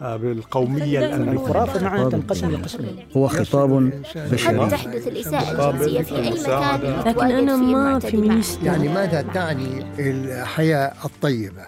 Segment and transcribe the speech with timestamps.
[0.00, 1.32] بالقومية الأمريكية.
[1.32, 4.70] الخرافة معناها تنقسم لقسمين هو خطاب بشري.
[4.70, 11.62] تحدث الإساءة الجنسية في أي مكان لكن أنا ما فيمينيست يعني ماذا تعني الحياة الطيبة؟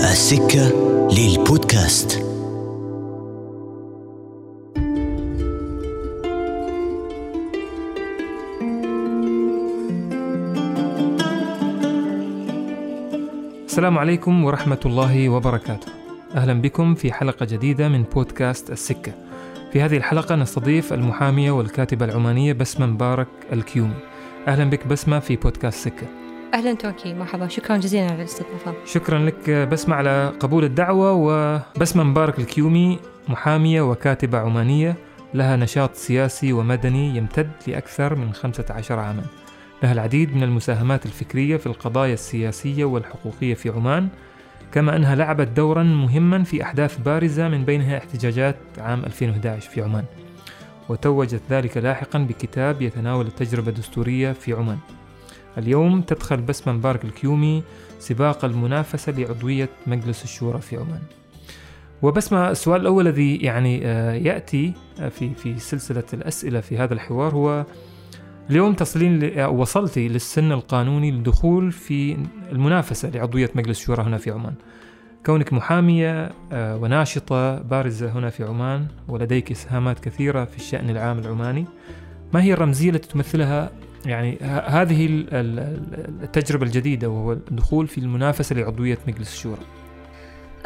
[0.00, 0.72] السكة
[1.12, 2.23] للبودكاست.
[13.74, 15.92] السلام عليكم ورحمة الله وبركاته.
[16.34, 19.12] أهلا بكم في حلقة جديدة من بودكاست السكة.
[19.72, 23.94] في هذه الحلقة نستضيف المحامية والكاتبة العمانية بسمة مبارك الكيومي.
[24.48, 26.06] أهلا بك بسمة في بودكاست سكة.
[26.54, 32.38] أهلا تركي مرحبا شكرا جزيلا على الاستضافة شكرا لك بسمة على قبول الدعوة وبسمة مبارك
[32.38, 34.96] الكيومي محامية وكاتبة عمانية
[35.34, 39.22] لها نشاط سياسي ومدني يمتد لأكثر من 15 عاما.
[39.84, 44.08] لها العديد من المساهمات الفكرية في القضايا السياسية والحقوقية في عمان
[44.72, 50.04] كما أنها لعبت دورا مهما في أحداث بارزة من بينها احتجاجات عام 2011 في عمان.
[50.88, 54.78] وتوجت ذلك لاحقا بكتاب يتناول التجربة الدستورية في عمان.
[55.58, 57.62] اليوم تدخل بسمة مبارك الكيومي
[57.98, 61.02] سباق المنافسة لعضوية مجلس الشورى في عمان.
[62.02, 64.72] وبسمة السؤال الأول الذي يعني آه، يأتي
[65.10, 67.64] في في سلسلة الأسئلة في هذا الحوار هو
[68.50, 72.16] اليوم تصلين وصلتي للسن القانوني للدخول في
[72.52, 74.54] المنافسة لعضوية مجلس الشورى هنا في عمان.
[75.26, 81.64] كونك محامية آه، وناشطة بارزة هنا في عمان ولديك إسهامات كثيرة في الشأن العام العماني.
[82.34, 83.70] ما هي الرمزية التي تمثلها؟
[84.06, 85.78] يعني هذه ال- ال-
[86.22, 89.60] التجربة الجديدة وهو الدخول في المنافسة لعضوية مجلس الشورى.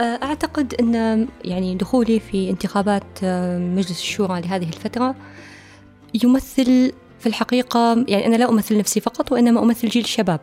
[0.00, 5.14] أه، أعتقد أن يعني دخولي في انتخابات أه، مجلس الشورى لهذه الفترة
[6.24, 10.40] يمثل في الحقيقة يعني أنا لا أمثل نفسي فقط وإنما أمثل جيل الشباب.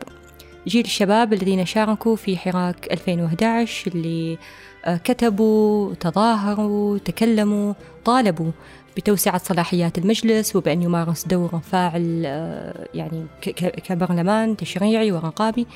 [0.68, 4.38] جيل الشباب الذين شاركوا في حراك 2011 اللي
[4.84, 8.50] أه، كتبوا تظاهروا تكلموا طالبوا
[8.96, 13.26] بتوسعة صلاحيات المجلس وبأن يمارس دور فاعل أه، يعني
[13.60, 15.66] كبرلمان تشريعي ورقابي.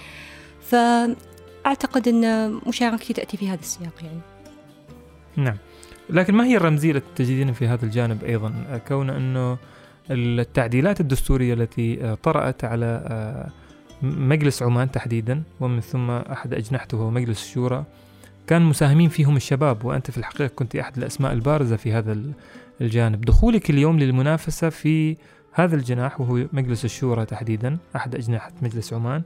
[0.62, 4.20] فأعتقد أن مشاركتي تأتي في هذا السياق يعني.
[5.36, 5.56] نعم.
[6.10, 9.58] لكن ما هي الرمزية التي تجدين في هذا الجانب أيضا؟ آه، كون أنه
[10.10, 13.50] التعديلات الدستورية التي آه، طرأت على آه،
[14.02, 17.84] مجلس عمان تحديدا ومن ثم أحد أجنحته هو مجلس الشورى
[18.46, 22.32] كان مساهمين فيهم الشباب وأنت في الحقيقة كنت أحد الأسماء البارزة في هذا ال-
[22.80, 23.20] الجانب.
[23.20, 25.16] دخولك اليوم للمنافسة في
[25.52, 29.22] هذا الجناح وهو مجلس الشورى تحديدا أحد أجنحة مجلس عمان.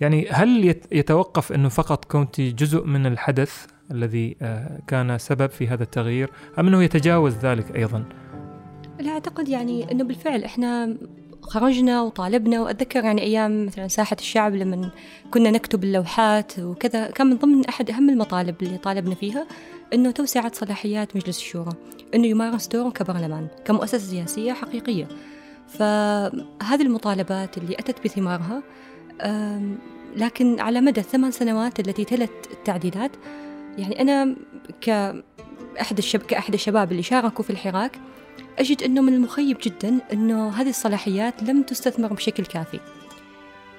[0.00, 5.68] يعني هل يت- يتوقف أنه فقط كنت جزء من الحدث الذي آه، كان سبب في
[5.68, 8.04] هذا التغيير أم أنه يتجاوز ذلك أيضا؟
[8.98, 10.96] لا أعتقد يعني أنه بالفعل إحنا
[11.42, 14.90] خرجنا وطالبنا وأتذكر يعني أيام مثلا ساحة الشعب لما
[15.30, 19.46] كنا نكتب اللوحات وكذا كان من ضمن أحد أهم المطالب اللي طالبنا فيها
[19.94, 21.72] أنه توسعة صلاحيات مجلس الشورى
[22.14, 25.08] أنه يمارس دورة كبرلمان كمؤسسة سياسية حقيقية.
[25.68, 28.62] فهذه المطالبات اللي أتت بثمارها
[30.16, 33.10] لكن على مدى الثمان سنوات التي تلت التعديلات
[33.78, 34.36] يعني أنا
[34.80, 36.20] كأحد الشب...
[36.20, 37.98] كأحد الشباب اللي شاركوا في الحراك
[38.58, 42.80] أجد أنه من المخيب جدا أنه هذه الصلاحيات لم تستثمر بشكل كافي.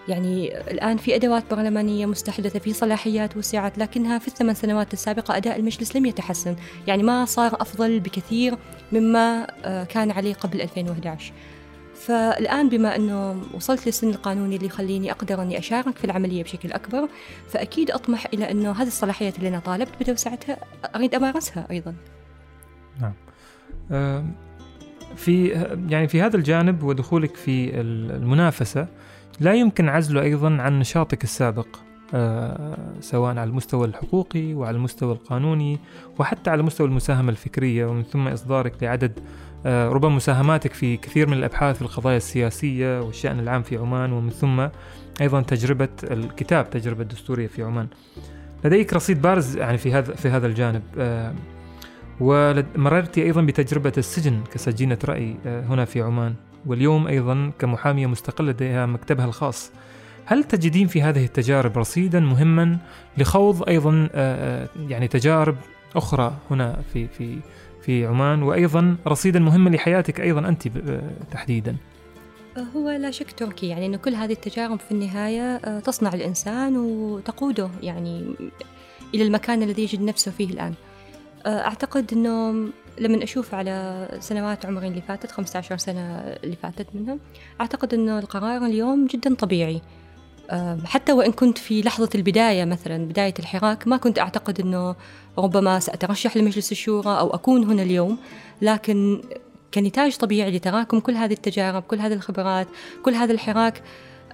[0.08, 5.60] يعني الآن في أدوات برلمانية مستحدثة في صلاحيات وسعت لكنها في الثمان سنوات السابقة أداء
[5.60, 6.56] المجلس لم يتحسن.
[6.88, 8.58] يعني ما صار أفضل بكثير
[8.92, 11.34] مما آه، كان عليه قبل 2011
[11.96, 17.10] فالآن بما أنه وصلت للسن القانوني اللي يخليني أقدر أني أشارك في العملية بشكل أكبر
[17.50, 20.58] فأكيد أطمح إلى أنه هذه الصلاحيات اللي أنا طالبت بتوسعتها
[20.96, 21.96] أريد أمارسها أيضا.
[23.92, 24.26] آه،
[25.20, 25.48] في
[25.90, 28.88] يعني في هذا الجانب ودخولك في المنافسة
[29.40, 31.68] لا يمكن عزله أيضا عن نشاطك السابق
[32.14, 35.80] آه، سواء على المستوى الحقوقي وعلى المستوى القانوني
[36.20, 39.20] وحتى على مستوى المساهمة الفكرية ومن ثم إصدارك لعدد
[39.66, 44.30] آه، ربما مساهماتك في كثير من الأبحاث في القضايا السياسية والشأن العام في عمان ومن
[44.30, 44.68] ثم
[45.22, 47.88] أيضا تجربة الكتاب تجربة دستورية في عمان.
[48.66, 51.34] لديك رصيد بارز يعني في هذا في هذا الجانب آه،
[52.20, 56.34] ومررت أيضا بتجربة السجن كسجينة رأي آه، هنا في عمان.
[56.66, 59.72] واليوم أيضا كمحامية مستقلة لديها مكتبها الخاص.
[60.26, 62.78] هل تجدين في هذه التجارب رصيدا مهما
[63.18, 65.56] لخوض أيضا آه، آه، يعني تجارب
[65.96, 67.38] أخرى هنا في في
[67.82, 70.68] في عمان؟ وأيضا رصيدا مهما لحياتك أيضا أنت
[71.32, 71.76] تحديدا.
[72.76, 73.68] هو لا شك تركي.
[73.68, 78.36] يعني أن كل هذه التجارب في النهاية تصنع الإنسان وتقوده يعني
[79.14, 80.74] إلى المكان الذي يجد نفسه فيه الآن.
[81.46, 82.70] أعتقد أنه
[83.00, 87.18] لما أشوف على سنوات عمري اللي فاتت 15 سنة اللي فاتت منها
[87.62, 89.82] أعتقد أنه القرار اليوم جدا طبيعي.
[90.52, 94.96] آم، حتى وإن كنت في لحظة البداية مثلا بداية الحراك ما كنت أعتقد أنه
[95.38, 98.18] ربما سأترشح لمجلس الشورى أو أكون هنا اليوم.
[98.62, 99.22] لكن
[99.74, 102.68] كنتاج طبيعي لتراكم كل هذه التجارب كل هذه الخبرات
[103.04, 103.84] كل هذا الحراك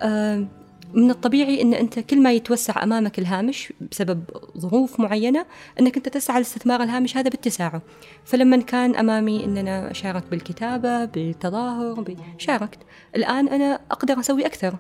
[0.02, 0.48] آم،
[0.94, 4.24] من الطبيعي إن أنت كل ما يتوسع أمامك الهامش بسبب
[4.58, 5.46] ظروف معينة
[5.80, 7.82] إنك أنت تسعى لاستثمار الهامش هذا باتساعه
[8.26, 12.80] فلما كان أمامي ان أنا شاركت بالكتابة بالتظاهر شاركت.
[13.16, 14.76] الآن أنا أقدر أسوي أكثر.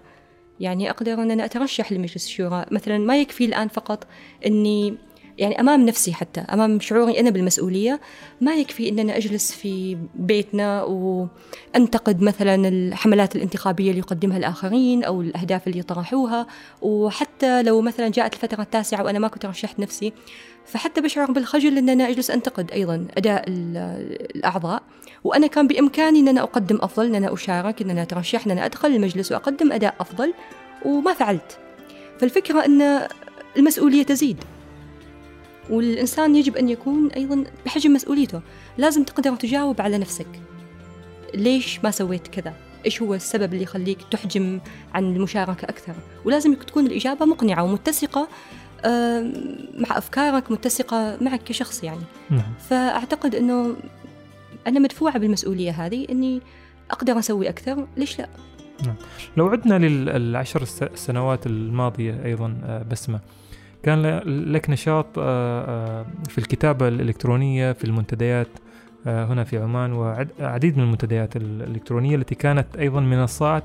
[0.59, 2.65] يعني أقدر إن أنا أترشح لمجلس الشورى.
[2.71, 4.07] مثلا ما يكفي الآن فقط
[4.45, 4.97] إني
[5.37, 7.99] يعني أمام نفسي حتى أمام شعوري أنا بالمسؤولية
[8.41, 15.21] ما يكفي ان أنا أجلس في بيتنا وأنتقد مثلا الحملات الانتخابية اللي يقدمها الآخرين أو
[15.21, 16.47] الأهداف اللي طرحوها
[16.81, 20.13] وحتى لو مثلا جاءت الفترة التاسعة وأنا ما كنت رشحت نفسي
[20.65, 23.77] فحتى بشعر بالخجل ان أنا أجلس أنتقد أيضا أداء ال-
[24.35, 24.83] الأعضاء.
[25.23, 28.65] وأنا كان بإمكاني ان أنا أقدم أفضل ان أنا أشارك ان أنا أترشح ان أنا
[28.65, 30.33] أدخل المجلس وأقدم أداء أفضل
[30.85, 31.57] وما فعلت.
[32.19, 33.07] فالفكرة إن
[33.57, 34.37] المسؤولية تزيد.
[35.69, 38.41] والإنسان يجب أن يكون أيضا بحجم مسؤوليته.
[38.77, 40.27] لازم تقدر تجاوب على نفسك.
[41.33, 42.53] ليش ما سويت كذا؟
[42.85, 44.59] إيش هو السبب اللي يخليك تحجم
[44.93, 45.93] عن المشاركة أكثر؟
[46.25, 48.27] ولازم تكون الإجابة مقنعة ومتسقة
[49.77, 52.01] مع أفكارك متسقة معك كشخص يعني.
[52.29, 52.53] نعم.
[52.69, 53.75] فأعتقد أنه
[54.67, 56.41] أنا مدفوعة بالمسؤولية هذه أني
[56.91, 57.87] أقدر أسوي أكثر.
[57.97, 58.27] ليش لا؟
[59.37, 63.19] لو عدنا للعشر الس- السنوات الماضية أيضا آه، بسمة
[63.85, 64.01] كان
[64.53, 65.21] لك نشاط آه،
[65.99, 68.47] آه، في الكتابة الإلكترونية في المنتديات
[69.07, 73.63] آه، هنا في عمان وعديد من المنتديات الإلكترونية التي كانت أيضا منصات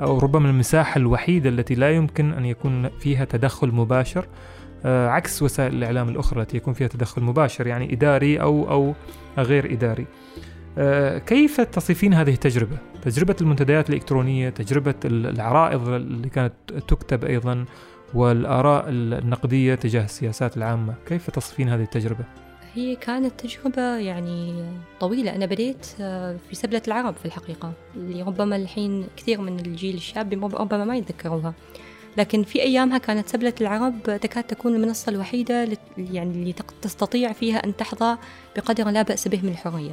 [0.00, 4.26] أو ربما المساحة الوحيدة التي لا يمكن أن يكون فيها تدخل مباشر
[4.84, 8.94] عكس وسائل الإعلام الأخرى التي يكون فيها تدخل مباشر يعني إداري أو أو
[9.38, 10.06] غير إداري
[11.26, 16.52] كيف تصفين هذه التجربة؟ تجربة المنتديات الإلكترونية تجربة ال- العرائض اللي كانت
[16.88, 17.64] تكتب أيضا
[18.14, 22.24] والآراء النقدية تجاه السياسات العامة كيف تصفين هذه التجربة؟
[22.74, 24.64] هي كانت تجربة يعني
[25.00, 25.36] طويلة.
[25.36, 30.32] أنا بديت آه، في سبلة العرب في الحقيقة اللي ربما الحين كثير من الجيل الشاب
[30.44, 31.54] رب- ربما ما يتذكروها.
[32.16, 35.68] لكن في أيامها كانت سبلة العرب تكاد تكون المنصة الوحيدة
[35.98, 38.16] يعني اللي تستطيع فيها أن تحظى
[38.56, 39.92] بقدر لا بأس به من الحرية.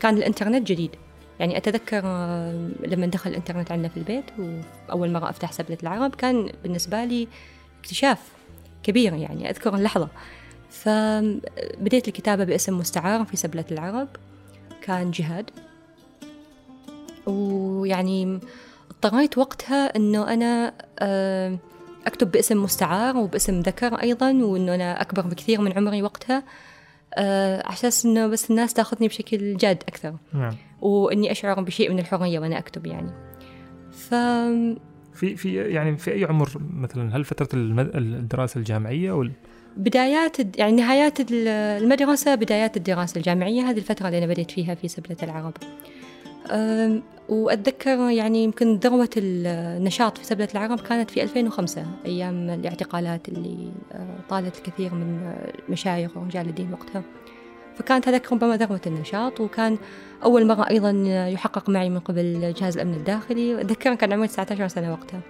[0.00, 0.90] كان الإنترنت جديد.
[1.40, 4.24] يعني أتذكر آه، لما دخل الإنترنت عندنا في البيت
[4.88, 7.28] وأول مرة أفتح سبلة العرب كان بالنسبة لي
[7.86, 8.18] اكتشاف
[8.82, 10.08] كبير يعني أذكر اللحظة.
[10.70, 14.08] فبديت الكتابة باسم مستعار في سبلة العرب
[14.82, 15.50] كان جهاد.
[17.26, 18.40] ويعني
[18.90, 21.58] اضطريت وقتها إنه أنا آه،
[22.06, 26.42] أكتب باسم مستعار وباسم ذكر أيضا وإنه أنا أكبر بكثير من عمري وقتها
[27.14, 30.14] آه، أساس إنه بس الناس تاخذني بشكل جاد أكثر.
[30.32, 30.56] نعم.
[30.80, 33.10] وإني أشعر بشيء من الحرية وأنا أكتب يعني.
[33.92, 34.14] ف
[35.16, 39.32] في في يعني في أي عمر مثلا؟ هل فترة المد- الدراسة الجامعية أو ال-
[39.76, 41.48] بدايات يعني نهايات ال-
[41.82, 45.52] المدرسة بدايات الدراسة الجامعية هذه الفترة اللي أنا بديت فيها في سبلة العرب.
[47.28, 54.16] وأتذكر يعني يمكن ذروة النشاط في سبلة العرب كانت في 2005 أيام الاعتقالات اللي آه،
[54.28, 55.32] طالت الكثير من
[55.68, 57.02] المشايخ ورجال الدين وقتها.
[57.78, 59.78] فكانت هذاك ربما ذروة النشاط وكان
[60.24, 60.90] أول مرة أيضا
[61.28, 65.20] يحقق معي من قبل جهاز الأمن الداخلي أتذكر كان عمري 19 سنة وقتها.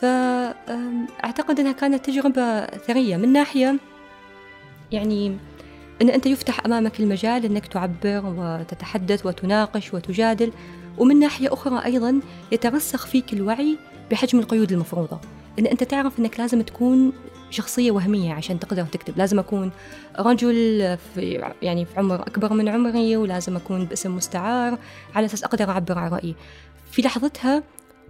[0.00, 3.78] فأعتقد أنها كانت تجربة ثرية من ناحية
[4.92, 5.36] يعني
[6.02, 10.52] أن أنت يفتح أمامك المجال أنك تعبر وتتحدث وتناقش وتجادل
[10.98, 12.20] ومن ناحية أخرى أيضا
[12.52, 13.78] يترسخ فيك الوعي
[14.10, 15.20] بحجم القيود المفروضة.
[15.58, 17.12] أن أنت تعرف أنك لازم تكون
[17.50, 19.18] شخصية وهمية عشان تقدر تكتب.
[19.18, 19.70] لازم أكون
[20.18, 24.78] رجل في يعني في عمر أكبر من عمري ولازم أكون باسم مستعار
[25.14, 26.34] على أساس أقدر أعبر عن رأيي.
[26.90, 27.62] في لحظتها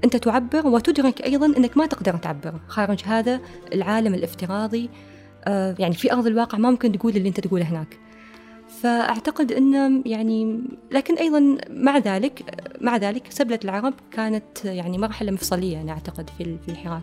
[0.04, 2.54] أنت تعبر وتدرك أيضا أنك ما تقدر تعبر.
[2.68, 3.40] خارج هذا
[3.72, 4.90] العالم الافتراضي
[5.44, 7.98] آه، يعني في أرض الواقع ما ممكن تقول اللي أنت تقوله هناك.
[8.82, 10.60] فأعتقد أن يعني
[10.92, 16.58] لكن أيضا مع ذلك مع ذلك سبلة العرب كانت يعني مرحلة مفصلية أنا أعتقد في
[16.68, 17.02] الحراك.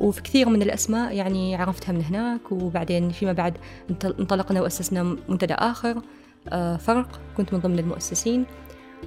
[0.00, 3.54] وفي كثير من الأسماء يعني عرفتها من هناك وبعدين فيما بعد
[3.90, 6.02] انطل- انطلقنا وأسسنا منتدى آخر
[6.48, 8.44] آه، فرق كنت من ضمن المؤسسين.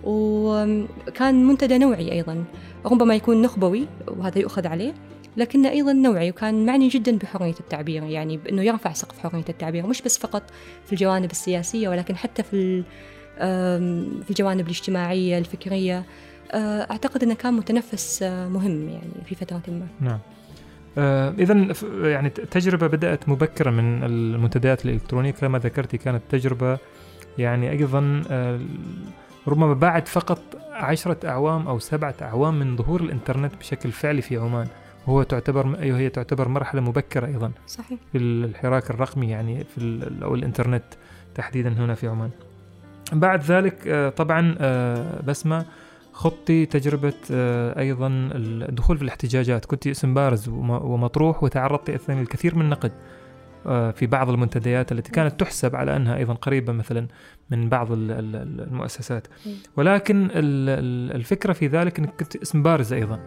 [0.04, 2.44] وكان منتدى نوعي أيضا
[2.86, 4.94] ربما يكون نخبوي وهذا يؤخذ عليه
[5.38, 10.02] لكنه أيضا نوعي وكان معني جدا بحرية التعبير يعني بأنه يرفع سقف حرية التعبير مش
[10.02, 10.44] بس فقط
[10.86, 12.84] في الجوانب السياسية ولكن حتى في
[14.24, 16.04] في الجوانب الاجتماعية الفكرية.
[16.52, 19.88] آه، أعتقد أنه كان متنفس آه، مهم يعني في فترة ما.
[20.02, 20.20] نعم.
[20.98, 21.68] آه إذا
[22.04, 25.32] يعني ت- تجربة بدأت مبكرة من المنتديات الإلكترونية.
[25.32, 26.78] كما ذكرتي كانت تجربة
[27.38, 28.60] يعني أيضا آه
[29.48, 30.40] ربما بعد فقط
[30.72, 34.68] عشرة أعوام أو سبعة أعوام من ظهور الإنترنت بشكل فعلي في عمان.
[35.08, 38.00] وهو تعتبر أيوه هي تعتبر مرحلة مبكرة أيضا صحيح.
[38.12, 40.84] في الحراك الرقمي يعني في أو الإنترنت
[41.36, 42.30] تحديدا هنا في عمان.
[43.14, 44.56] بعد ذلك آه، طبعا
[45.28, 45.66] بسمة
[46.14, 49.66] خضتي تجربة آه، أيضا الدخول في الاحتجاجات.
[49.66, 52.92] كنت اسم بارز وم- ومطروح وتعرضت أيضا للكثير من النقد
[53.66, 57.08] آه، في بعض المنتديات التي كانت تحسب على أنها أيضا قريبة مثلا
[57.50, 59.28] من بعض ال- ال- المؤسسات.
[59.78, 60.30] ولكن ال-
[60.70, 63.20] ال- الفكرة في ذلك أنك كنت اسم بارز أيضا.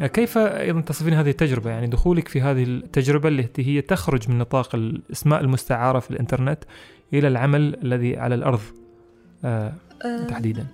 [0.00, 4.74] كيف أيضا تصفين هذه التجربة؟ يعني دخولك في هذه التجربة التي هي تخرج من نطاق
[4.74, 6.64] الإسماء المستعارة في الإنترنت
[7.12, 8.60] إلى العمل الذي على الأرض
[9.44, 9.72] آه
[10.04, 10.66] آه، تحديدا.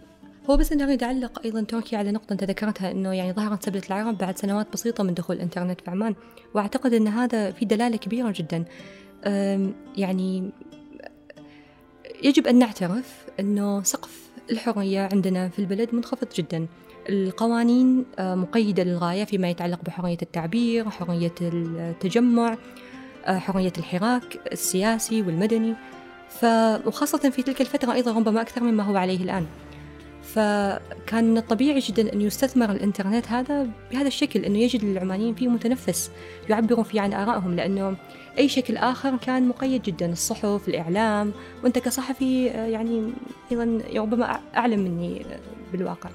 [0.51, 3.83] هو بس أنا أريد أعلق أيضا تركي على نقطة أنت ذكرتها أنه يعني ظهرت سبلة
[3.87, 6.15] العرب بعد سنوات بسيطة من دخول الإنترنت في عمان.
[6.55, 8.65] وأعتقد أن هذا في دلالة كبيرة جدا.
[9.97, 10.51] يعني
[12.23, 16.67] يجب أن نعترف أنه سقف الحرية عندنا في البلد منخفض جدا.
[17.09, 22.57] القوانين آه، مقيدة للغاية فيما يتعلق بحرية التعبير حرية التجمع
[23.27, 25.75] آه، حرية الحراك السياسي والمدني.
[26.29, 26.45] ف...
[26.87, 29.47] وخاصة في تلك الفترة أيضا ربما أكثر مما هو عليه الآن.
[30.35, 36.11] فكان من الطبيعي جدا أن يستثمر الإنترنت هذا بهذا الشكل أنه يجد للعمانيين فيه متنفس
[36.51, 37.97] يعبروا فيه عن آرائهم لأنه
[38.39, 41.33] أي شكل آخر كان مقيد جدا الصحف الإعلام
[41.65, 43.13] وأنت كصحفي آه، يعني
[43.53, 45.39] أيضا ربما أع- أعلم مني آه،
[45.73, 46.11] بالواقع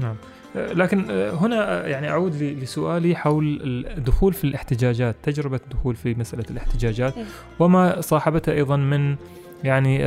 [0.00, 0.16] نعم
[0.54, 3.60] لكن آه، هنا يعني أعود لسؤالي حول
[3.96, 7.24] الدخول في الاحتجاجات تجربة الدخول في مسألة الاحتجاجات إيه.
[7.58, 9.16] وما صاحبتها أيضا من
[9.64, 10.06] يعني آه،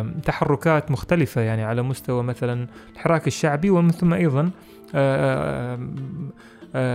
[0.00, 4.50] آه، تحركات مختلفة يعني على مستوى مثلا الحراك الشعبي ومن ثم أيضا
[4.94, 5.78] آه،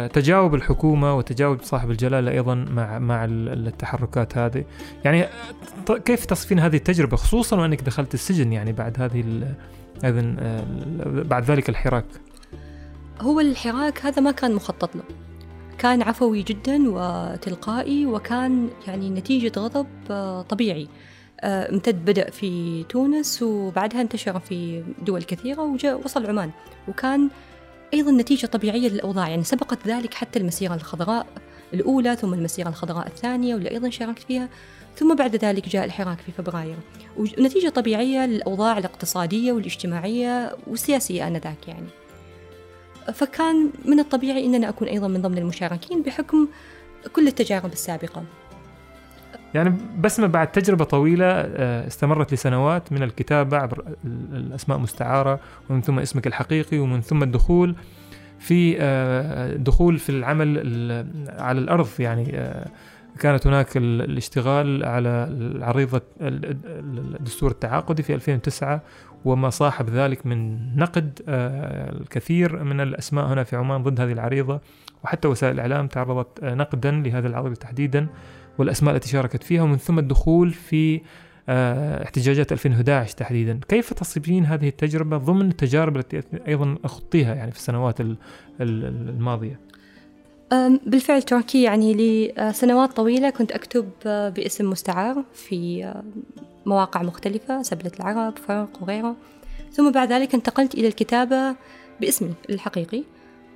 [0.08, 4.64] تجاوب الحكومة وتجاوب صاحب الجلالة أيضا مع مع ال- التحركات هذه.
[5.06, 5.26] يعني
[6.06, 9.24] كيف تصفين هذه التجربة خصوصا وأنك دخلت السجن يعني بعد هذه
[11.06, 12.06] بعد ذلك الحراك؟
[13.22, 15.04] هو الحراك هذا ما كان مخطط له
[15.78, 19.88] كان عفوي جدا وتلقائي وكان يعني نتيجة غضب
[20.50, 20.88] طبيعي.
[21.44, 26.52] امتد بدأ في تونس وبعدها انتشر في دول كثيرة وجاء وصل عمان.
[26.88, 27.30] وكان
[27.94, 31.28] أيضا نتيجة طبيعية للأوضاع يعني سبقت ذلك حتى المسيرة الخضراء
[31.74, 34.50] الأولى ثم المسيرة الخضراء الثانية واللي أيضا شاركت فيها.
[34.96, 36.76] ثم بعد ذلك جاء الحراك في فبراير.
[37.18, 41.88] ونتيجة طبيعية للأوضاع الاقتصادية والاجتماعية والسياسية آنذاك يعني.
[43.14, 46.48] فكان من الطبيعي أننا أكون أيضا من ضمن المشاركين بحكم
[47.14, 48.24] كل التجارب السابقة.
[49.54, 55.40] يعني بسمة بعد تجربة طويلة آه، استمرت لسنوات من الكتابة عبر ال- الأسماء مستعارة
[55.70, 57.76] ومن ثم اسمك الحقيقي ومن ثم الدخول
[58.40, 61.88] في آه، دخول في العمل ال- على الأرض.
[62.00, 62.68] يعني آه،
[63.20, 65.30] كانت هناك ال- الاشتغال على
[65.62, 68.82] عريضة ال- ال- الدستور التعاقدي في 2009
[69.26, 74.60] وما صاحب ذلك من نقد الكثير من الأسماء هنا في عمان ضد هذه العريضة.
[75.04, 78.08] وحتى وسائل الإعلام تعرضت نقدا لهذه العريضة تحديدا.
[78.58, 81.02] والأسماء التي شاركت فيها ومن ثم الدخول في
[81.50, 83.60] آه، احتجاجات 2011 تحديدا.
[83.68, 88.18] كيف تصفين هذه التجربة ضمن التجارب التي أيضا أخطيها يعني في السنوات ال-
[88.62, 89.60] ال- الماضية؟
[90.86, 91.94] بالفعل تركي يعني
[92.38, 96.04] لسنوات طويلة كنت أكتب آه، باسم مستعار في آه،
[96.66, 99.16] مواقع مختلفة سبلة العرب فرق وغيره
[99.72, 101.56] ثم بعد ذلك انتقلت إلى الكتابة
[102.02, 103.04] باسمي الحقيقي.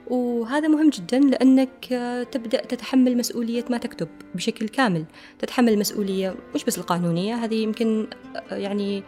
[0.07, 5.05] وهذا مهم جدا لأنك آه، تبدأ تتحمل مسؤولية ما تكتب بشكل كامل.
[5.39, 8.07] تتحمل مسؤولية مش بس القانونية هذه يمكن
[8.51, 9.03] آه، يعني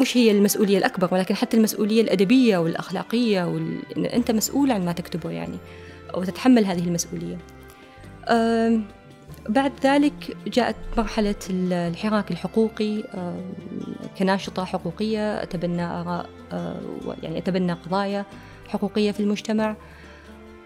[0.00, 3.78] مش هي المسؤولية الأكبر ولكن حتى المسؤولية الأدبية والأخلاقية وال...
[4.06, 5.56] أنت مسؤول عن ما تكتبه يعني
[6.16, 7.38] وتتحمل هذه المسؤولية.
[9.48, 13.02] بعد ذلك جاءت مرحلة ال- الحراك الحقوقي
[14.18, 16.26] كناشطة حقوقية أتبنى آراء
[17.06, 18.24] و- يعني أتبنى قضايا.
[18.72, 19.76] حقوقية في المجتمع.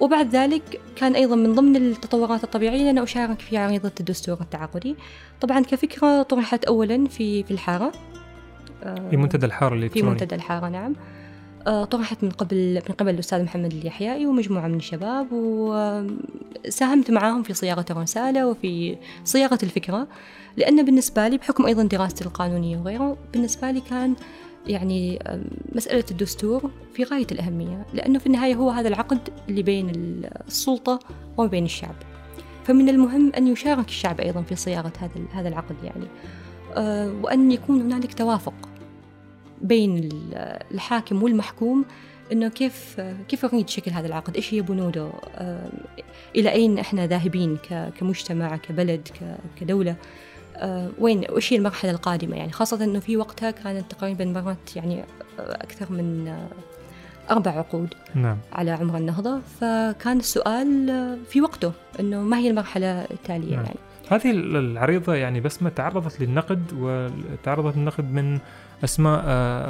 [0.00, 4.96] وبعد ذلك كان أيضا من ضمن التطورات الطبيعية أن أشارك في عريضة الدستور التعاقدي.
[5.40, 7.92] طبعا كفكرة طرحت أولا في في الحارة.
[8.82, 10.94] أه، في منتدى الحارة في الإلكتروني منتدى الحارة نعم.
[11.66, 17.54] آه، طرحت من قبل من قبل الأستاذ محمد اليحيائي ومجموعة من الشباب وساهمت معاهم في
[17.54, 20.08] صياغة الرسالة وفي صياغة الفكرة.
[20.56, 24.14] لأن بالنسبة لي بحكم أيضا دراستي القانونية وغيره بالنسبة لي كان
[24.66, 25.18] يعني
[25.74, 29.90] مسألة الدستور في غاية الأهمية لأنه في النهاية هو هذا العقد اللي بين
[30.48, 30.98] السلطة
[31.36, 31.94] وما بين الشعب
[32.64, 36.06] فمن المهم أن يشارك الشعب أيضا في صياغة هذا هذا العقد يعني
[36.76, 38.54] آه، وأن يكون هنالك توافق
[39.62, 40.34] بين ال-
[40.74, 41.84] الحاكم والمحكوم
[42.32, 45.70] إنه كيف كيف نريد شكل هذا العقد؟ إيش هي بنوده؟ آه،
[46.36, 47.58] إلى أين إحنا ذاهبين
[47.98, 49.08] كمجتمع كبلد
[49.60, 49.96] كدولة؟
[50.56, 55.00] آه، وين وايش هي المرحلة القادمة يعني؟ خاصة إنه في وقتها كانت تقريبا مرت يعني
[55.00, 55.04] آه،
[55.38, 56.48] أكثر من آه،
[57.30, 58.38] أربع عقود نعم.
[58.52, 59.40] على عمر النهضة.
[59.60, 60.86] فكان السؤال
[61.28, 63.64] في وقته أنه ما هي المرحلة التالية نعم.
[63.64, 63.78] يعني؟
[64.10, 68.38] هذه العريضة يعني بسمة تعرضت للنقد وتعرضت للنقد من
[68.84, 69.24] أسماء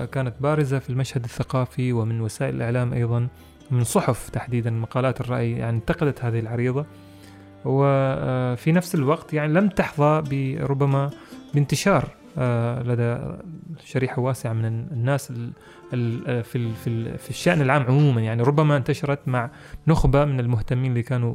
[0.05, 3.29] كانت بارزة في المشهد الثقافي ومن وسائل الإعلام أيضا
[3.71, 6.87] من صحف تحديدا مقالات الرأي يعني انتقدت هذه العريضة.
[7.67, 11.11] وفي نفس الوقت يعني لم تحظى بربما
[11.55, 12.09] بانتشار
[12.39, 13.19] آه، لدى
[13.85, 15.51] شريحة واسعة من الناس ال-
[15.93, 18.21] ال- في في ال- في الشأن العام عموما.
[18.21, 19.51] يعني ربما انتشرت مع
[19.87, 21.35] نخبة من المهتمين اللي كانوا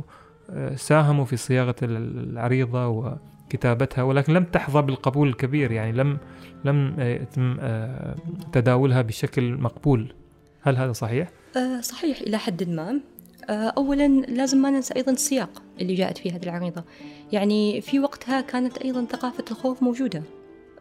[0.50, 5.71] آه، ساهموا في صياغة ال- العريضة وكتابتها ولكن لم تحظى بالقبول الكبير.
[5.71, 6.17] يعني لم
[6.65, 8.15] لم آه، يتم آه،
[8.53, 10.13] تداولها بشكل مقبول.
[10.61, 12.89] هل هذا صحيح؟ آه، صحيح إلى حد ما.
[12.89, 12.95] آه،
[13.50, 16.83] أولا لازم ما ننسى أيضا السياق اللي جاءت فيه هذه العريضة
[17.31, 20.24] يعني في وقتها كانت أيضا ثقافة الخوف موجودة.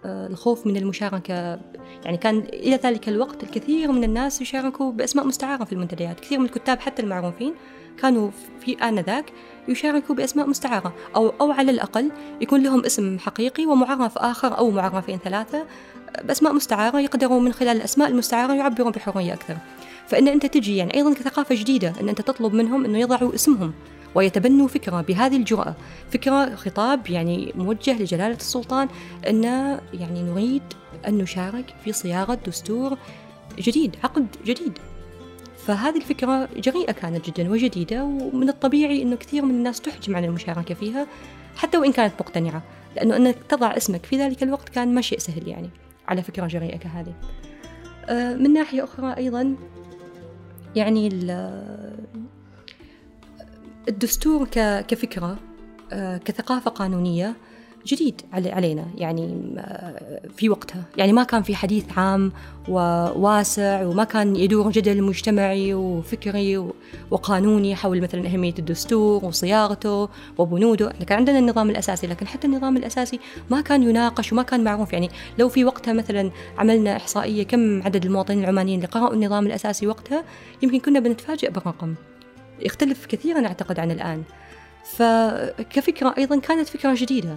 [0.04, 1.60] آه، الخوف من المشاركة
[2.04, 6.20] يعني كان إلى ذلك الوقت الكثير من الناس يشاركوا بأسماء مستعارة في المنتديات.
[6.20, 7.54] كثير من الكتاب حتى المعروفين
[7.98, 9.32] كانوا في آنذاك
[9.68, 10.94] يشاركوا بأسماء مستعارة.
[11.16, 15.66] أو, أو على الأقل يكون لهم اسم حقيقي ومعرف آخر أو معرفين ثلاثة
[16.24, 19.56] بأسماء مستعارة يقدروا من خلال الأسماء المستعارة يعبروا بحرية أكثر.
[20.10, 23.72] فإن أنت تجي يعني أيضا كثقافة جديدة أن أنت تطلب منهم أنه يضعوا اسمهم
[24.14, 25.74] ويتبنوا فكرة بهذه الجرأة.
[26.10, 28.88] فكرة خطاب يعني موجه لجلالة السلطان
[29.28, 29.44] أن
[29.94, 30.62] يعني نريد
[31.08, 32.98] أن نشارك في صياغة دستور
[33.58, 34.78] جديد عقد جديد.
[35.66, 40.74] فهذه الفكرة جريئة كانت جدا وجديدة ومن الطبيعي أنه كثير من الناس تحجم عن المشاركة
[40.74, 41.06] فيها
[41.56, 42.62] حتى وإن كانت مقتنعة.
[42.96, 45.70] لأنه أنك تضع اسمك في ذلك الوقت كان ما شيء سهل يعني
[46.08, 47.14] على فكرة جريئة كهذه.
[48.08, 49.56] آه، من ناحية أخرى أيضا
[50.76, 51.96] يعني ال-
[53.88, 54.48] الدستور
[54.80, 55.36] كفكرة
[55.92, 57.36] آه، كثقافة قانونية
[57.86, 60.82] جديد علي- علينا يعني آه، في وقتها.
[60.96, 62.32] يعني ما كان في حديث عام
[62.68, 66.64] وواسع وما كان يدور جدل مجتمعي وفكري
[67.10, 70.08] وقانوني حول مثلا أهمية الدستور وصياغته
[70.38, 70.90] وبنوده.
[70.90, 73.20] إحنا كان عندنا النظام الأساسي لكن حتى النظام الأساسي
[73.50, 74.92] ما كان يناقش وما كان معروف.
[74.92, 79.86] يعني لو في وقتها مثلا عملنا إحصائية كم عدد المواطنين العمانيين اللي قرأوا النظام الأساسي
[79.86, 80.24] وقتها
[80.62, 81.94] يمكن كنا بنتفاجئ بالرقم.
[82.60, 84.22] يختلف كثيرا أعتقد عن الآن.
[84.84, 87.36] فكفكرة أيضا كانت فكرة جديدة.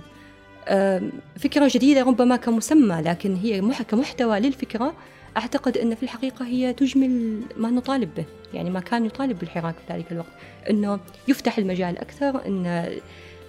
[1.40, 4.94] فكرة جديدة ربما كمسمى لكن هي مح- كمحتوى للفكرة
[5.38, 9.94] أعتقد أن في الحقيقة هي تجمل ما نطالب به يعني ما كان يطالب بالحراك في
[9.94, 10.28] ذلك الوقت.
[10.70, 12.90] أنه يفتح المجال أكثر أن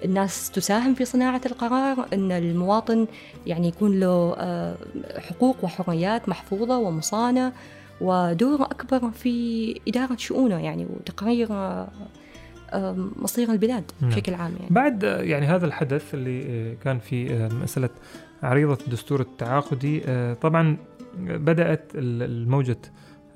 [0.04, 3.06] الناس تساهم في صناعة القرار أن المواطن
[3.46, 4.36] يعني يكون له
[5.18, 7.52] حقوق وحريات محفوظة ومصانة
[8.00, 11.48] ودور أكبر في إدارة شؤونه يعني وتقرير
[13.22, 14.10] مصير البلاد نعم.
[14.10, 17.90] بشكل عام يعني بعد يعني هذا الحدث اللي آه، كان في آه، مسألة
[18.42, 20.76] عريضة الدستور التعاقدي آه، طبعا
[21.18, 22.76] بدأت ال- الموجة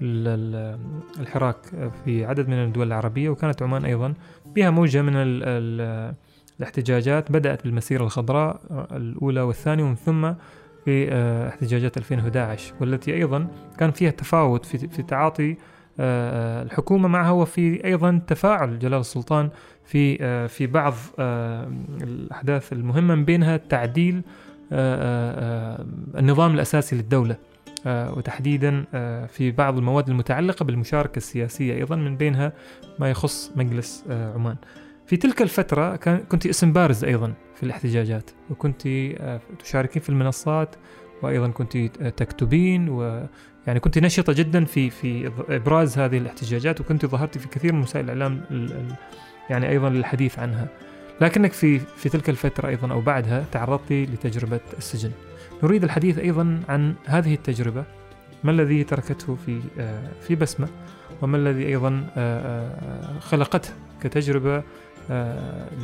[0.03, 0.79] ال- ال-
[1.21, 1.57] الحراك
[2.05, 4.15] في عدد من الدول العربية وكانت عمان أيضا
[4.57, 6.15] بها موجة من ال ال
[6.59, 8.61] الاحتجاجات بدأت بالمسيرة الخضراء
[8.93, 10.33] الأولى والثانية ومن ثم
[10.85, 11.09] في
[11.49, 13.49] احتجاجات 2011 والتي أيضا
[13.79, 15.57] كان فيها تفاوت في, تعاطي
[16.01, 19.49] الحكومة معها وفي أيضا تفاعل جلال السلطان
[19.85, 21.69] في آه، في بعض آه،
[22.03, 24.23] الأحداث المهمة من بينها تعديل
[24.73, 25.87] آه، آه، آه،
[26.19, 27.37] النظام الأساسي للدولة
[27.87, 32.53] آه، وتحديدا آه، في بعض المواد المتعلقة بالمشاركة السياسية أيضا من بينها
[32.99, 34.57] ما يخص مجلس آه، عمان.
[35.07, 35.97] في تلك الفترة
[36.29, 40.77] كنت اسم بارز أيضا في الاحتجاجات وكنت آه، تشاركين في المنصات
[41.23, 42.89] وأيضا كنت آه، تكتبين
[43.69, 48.05] يعني كنت نشطة جدا في في إبراز هذه الاحتجاجات وكنت ظهرت في كثير من وسائل
[48.05, 48.95] الإعلام ال- ال-
[49.51, 50.69] يعني أيضا للحديث عنها.
[51.21, 55.11] لكنك في في تلك الفترة أيضا أو بعدها تعرضت لتجربة السجن.
[55.63, 57.85] نريد الحديث أيضا عن هذه التجربة.
[58.45, 60.69] ما الذي تركته في آه، في بسمة؟
[61.23, 63.71] وما الذي أيضا آه، آه، خلقته
[64.03, 64.63] كتجربة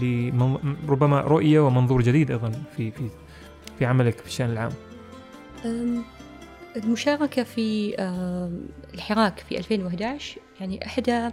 [0.03, 3.09] لمن- ربما رؤية ومنظور جديد أيضا في في
[3.79, 4.73] في عملك في الشأن العام؟
[6.77, 11.31] المشاركة في أم، الحراك في 2011 يعني إحدى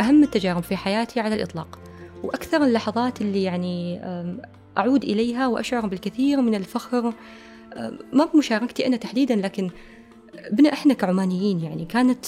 [0.00, 1.78] أهم التجارب في حياتي على الإطلاق.
[2.22, 4.00] وأكثر اللحظات اللي يعني
[4.78, 7.12] أعود إليها وأشعر بالكثير من الفخر
[8.12, 9.70] ما بمشاركتي أنا تحديدا لكن
[10.52, 12.26] بنا إحنا كعمانيين يعني كانت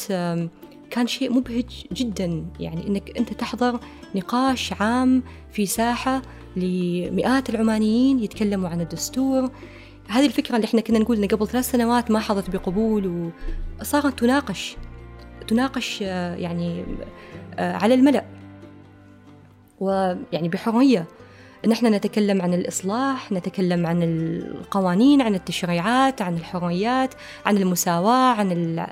[0.90, 2.44] كان شيء مبهج جدا.
[2.60, 3.80] يعني إنك أنت تحضر
[4.14, 6.22] نقاش عام في ساحة
[6.56, 9.50] لمئات العمانيين يتكلموا عن الدستور.
[10.08, 13.30] هذه الفكرة اللي إحنا كنا نقول إن قبل ثلاث سنوات ما حظت بقبول
[13.80, 14.76] وصارت تناقش
[15.48, 16.84] تناقش آه، يعني
[17.58, 18.24] آه، على الملأ.
[19.80, 21.06] ويعني بحرية.
[21.64, 27.14] ان إحنا نتكلم عن الإصلاح، نتكلم عن القوانين، عن التشريعات، عن الحريات،
[27.46, 28.86] عن المساواة، عن ال...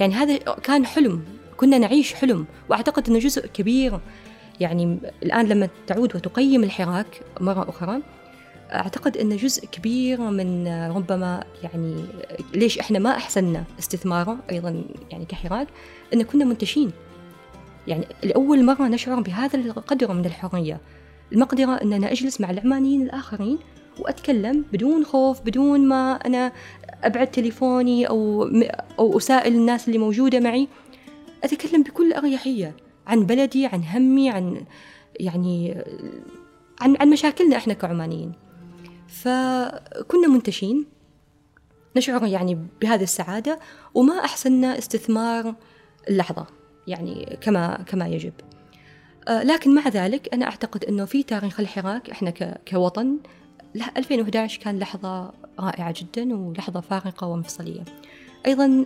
[0.00, 1.24] يعني هذا كان حلم.
[1.56, 2.46] كنا نعيش حلم.
[2.68, 4.00] وأعتقد أنه جزء كبير.
[4.60, 8.02] يعني الآن لما تعود وتقيم الحراك مرة أخرى
[8.72, 12.04] أعتقد أن جزء كبير من ربما يعني
[12.54, 15.68] ليش إحنا ما أحسننا استثماره أيضا يعني كحراك
[16.14, 16.90] أن كنا منتشين.
[17.86, 20.80] يعني لأول مرة نشعر بهذا القدر من الحرية.
[21.32, 23.58] المقدرة أن أجلس مع العمانيين الآخرين
[23.98, 26.52] وأتكلم بدون خوف بدون ما أنا
[27.04, 28.50] أبعد تليفوني أو
[28.98, 30.68] أو أسائل الناس اللي موجودة معي.
[31.44, 32.76] أتكلم بكل أريحية
[33.06, 34.64] عن بلدي عن همي عن
[35.20, 35.84] يعني
[36.80, 38.32] عن عن مشاكلنا إحنا كعمانيين.
[39.08, 40.86] فكنا منتشين.
[41.96, 43.58] نشعر يعني بهذه السعادة
[43.94, 45.54] وما أحسننا استثمار
[46.08, 46.46] اللحظة
[46.86, 48.32] يعني كما كما يجب.
[49.28, 52.30] آه، لكن مع ذلك أنا أعتقد أنه في تاريخ الحراك إحنا
[52.68, 53.18] كوطن
[53.96, 57.84] 2011 كان لحظة رائعة جدا ولحظة فارقة ومفصلية
[58.46, 58.84] أيضا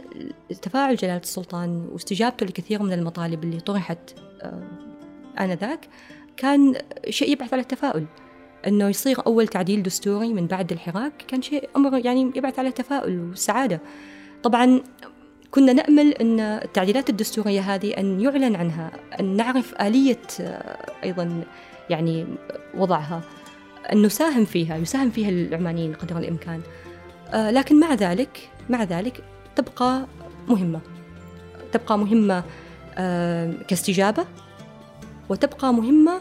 [0.62, 3.98] تفاعل جلالة السلطان واستجابته لكثير من المطالب اللي طرحت
[4.42, 4.68] آه،
[5.40, 5.88] آنذاك
[6.37, 6.74] كان
[7.09, 8.06] شيء يبعث على التفاؤل.
[8.66, 13.18] أنه يصير أول تعديل دستوري من بعد الحراك كان شيء أمر يعني يبعث على التفاؤل
[13.18, 13.80] والسعادة
[14.42, 14.80] طبعا
[15.50, 21.44] كنا نأمل أن التعديلات الدستورية هذه أن يعلن عنها أن نعرف آلية آه، أيضا
[21.90, 22.26] يعني
[22.74, 23.20] وضعها
[23.92, 26.60] أن نساهم فيها يساهم فيها العمانيين قدر الإمكان.
[27.28, 29.24] آه، لكن مع ذلك مع ذلك
[29.56, 30.06] تبقى
[30.48, 30.80] مهمة.
[31.72, 32.44] تبقى مهمة
[32.98, 34.24] آه، كاستجابة
[35.28, 36.20] وتبقى مهمة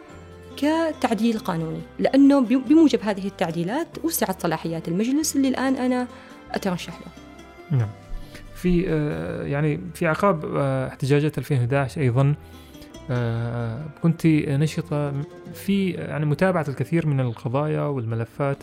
[0.59, 6.07] كتعديل قانوني لأنه بموجب هذه التعديلات وسعت صلاحيات المجلس اللي الآن أنا
[6.51, 7.77] أترشح له.
[7.77, 7.89] نعم.
[8.55, 12.35] في آه، يعني في عقاب آه، احتجاجات 2011 أيضا
[14.03, 15.13] كنت نشطة
[15.53, 18.57] في يعني متابعة الكثير من القضايا والملفات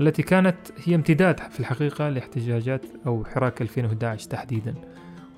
[0.00, 4.74] التي كانت هي امتداد في الحقيقة لاحتجاجات أو حراك 2011 تحديدا.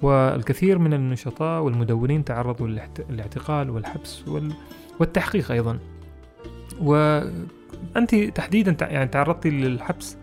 [0.03, 2.69] والكثير من النشطاء والمدونين تعرضوا
[3.09, 4.25] للاعتقال والحبس
[5.01, 5.79] والتحقيق أيضا.
[6.81, 10.17] وأنت تحديدا يعني تعرضت للحبس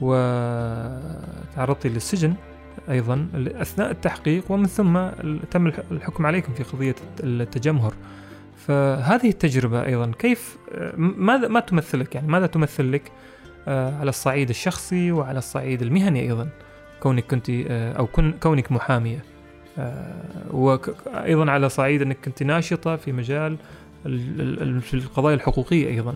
[0.00, 2.34] وتعرضت للسجن
[2.90, 5.08] أيضا أثناء التحقيق ومن ثم
[5.50, 7.94] تم الحكم عليكم في قضية التجمهر.
[8.56, 10.56] فهذه التجربة أيضا كيف
[10.96, 13.12] ماذا ما تمثلك؟ يعني ماذا تمثل لك
[13.68, 16.48] آه، على الصعيد الشخصي وعلى الصعيد المهني أيضا؟
[17.00, 18.06] كونك كنت آه، أو
[18.42, 19.24] كونك محامية.
[19.78, 23.56] آه، وأيضا على صعيد أنك كنت ناشطة في مجال
[24.80, 26.14] في القضايا الحقوقية أيضا.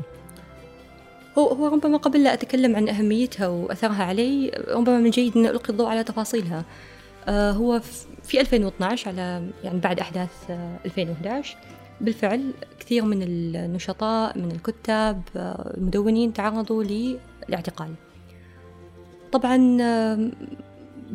[1.38, 5.70] هو هو ربما قبل لا أتكلم عن أهميتها وأثرها علي ربما من الجيد أن ألقي
[5.70, 6.64] الضوء على تفاصيلها.
[7.28, 7.80] هو
[8.22, 10.50] في 2012 على يعني بعد أحداث
[10.84, 11.56] 2011
[12.00, 15.22] بالفعل كثير من النشطاء من الكتاب
[15.76, 16.84] المدونين تعرضوا
[17.48, 17.94] الاعتقال
[19.32, 19.76] طبعا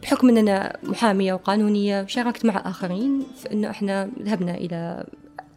[0.04, 5.06] بحكم أننا محامية وقانونية شاركت مع آخرين في أنه إحنا ذهبنا إلى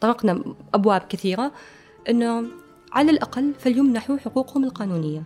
[0.00, 0.42] طرقنا
[0.74, 1.52] أبواب كثيرة
[2.08, 2.44] أنه
[2.92, 5.22] على الأقل فليمنحوا حقوقهم القانونية.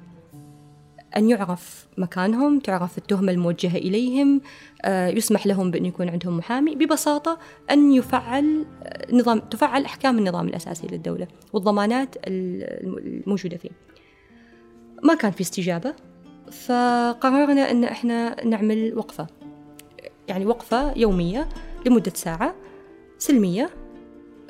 [1.16, 4.40] أن يعرف مكانهم تعرف التهمة الموجهة إليهم
[4.82, 7.38] آه، يسمح لهم بأن يكون عندهم محامي ببساطة
[7.70, 8.66] أن يفعل
[9.12, 13.70] نظام تفعل أحكام النظام الأساسي للدولة والضمانات الموجودة فيه.
[15.02, 15.94] ما كان في استجابة
[16.50, 19.26] فقررنا أن إحنا نعمل وقفة.
[20.28, 21.48] يعني وقفة يومية
[21.86, 22.54] لمدة ساعة
[23.18, 23.70] سلمية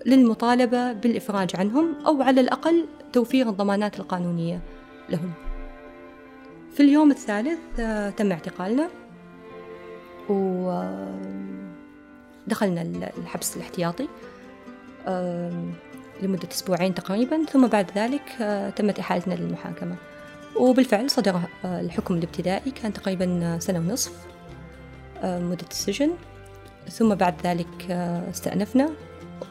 [0.06, 4.60] للمطالبة بالإفراج عنهم أو على الأقل توفير الضمانات القانونية
[5.08, 5.32] لهم.
[6.74, 8.88] في اليوم الثالث آه، تم اعتقالنا
[10.28, 11.22] ودخلنا
[13.18, 14.08] الحبس الاحتياطي
[16.22, 19.96] لمدة أسبوعين تقريبا ثم بعد ذلك آه، تمت إحالتنا للمحاكمة.
[20.56, 24.12] وبالفعل صدر آه، الحكم الابتدائي كان تقريبا سنة ونصف
[25.22, 26.10] آه، مدة السجن.
[26.88, 28.90] ثم بعد ذلك آه، استأنفنا.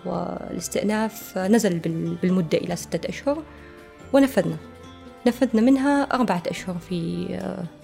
[0.05, 1.79] والاستئناف نزل
[2.21, 3.43] بالمدة إلى ستة أشهر
[4.13, 4.57] ونفذنا.
[5.27, 7.27] نفذنا منها أربعة أشهر في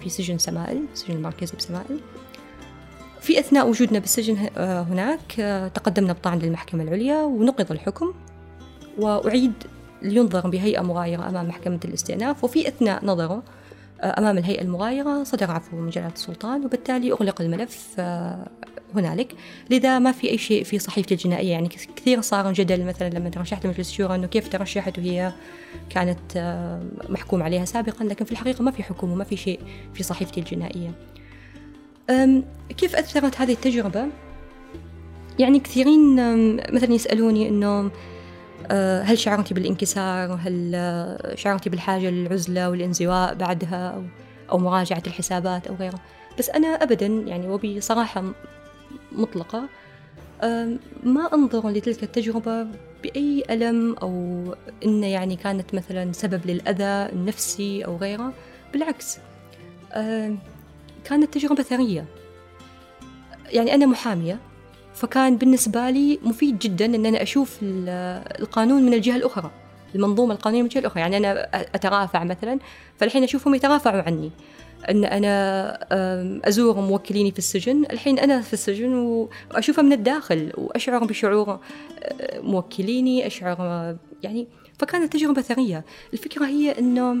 [0.00, 2.00] في سجن سمائل سجن المركزي بسمائل.
[3.20, 5.32] في أثناء وجودنا بالسجن هناك
[5.74, 8.14] تقدمنا بطعن للمحكمة العليا ونقض الحكم.
[8.98, 9.52] وأعيد
[10.02, 12.44] لينظر بهيئة مغايرة أمام محكمة الاستئناف.
[12.44, 13.42] وفي أثناء نظره
[14.02, 18.48] أمام الهيئة المغايرة صدر عفو من جلالة السلطان وبالتالي أغلق الملف آه،
[18.94, 19.34] هنالك.
[19.70, 23.66] لذا ما في أي شيء في صحيفتي الجنائية يعني كثير صار جدل مثلا لما ترشحت
[23.66, 25.32] لمجلس الشورى أنه كيف ترشحت وهي
[25.90, 29.60] كانت آه، محكوم عليها سابقا لكن في الحقيقة ما في حكومة ما في شيء
[29.94, 30.90] في صحيفتي الجنائية.
[32.76, 34.06] كيف أثرت هذه التجربة؟
[35.38, 36.16] يعني كثيرين
[36.56, 37.90] مثلا يسألوني أنه آه،
[39.02, 44.02] هل شعرتي بالانكسار هل آه، شعرتي بالحاجة للعزلة والانزواء بعدها أو,
[44.52, 46.00] أو مراجعة الحسابات أو غيره
[46.38, 48.24] بس أنا أبدا يعني وبصراحة
[49.12, 49.68] مطلقة
[51.02, 52.66] ما أنظر لتلك التجربة
[53.02, 54.44] بأي ألم أو
[54.84, 58.32] إن يعني كانت مثلا سبب للأذى النفسي أو غيره
[58.72, 59.18] بالعكس
[61.04, 62.04] كانت تجربة ثرية.
[63.46, 64.38] يعني أنا محامية
[65.00, 67.88] فكان بالنسبة لي مفيد جدا أن أنا أشوف ال-
[68.40, 69.50] القانون من الجهة الأخرى
[69.94, 71.00] المنظومة القانونية من الجهة الأخرى.
[71.00, 72.58] يعني أنا أترافع مثلا
[72.96, 74.30] فالحين أشوفهم يترافعوا عني.
[74.90, 81.50] أن أنا أزور موكليني في السجن الحين أنا في السجن وأشوفها من الداخل وأشعر بشعور
[81.50, 81.58] أه،
[82.40, 83.56] موكليني أشعر
[84.22, 85.84] يعني فكانت تجربة ثرية.
[86.12, 87.16] الفكرة هي أنه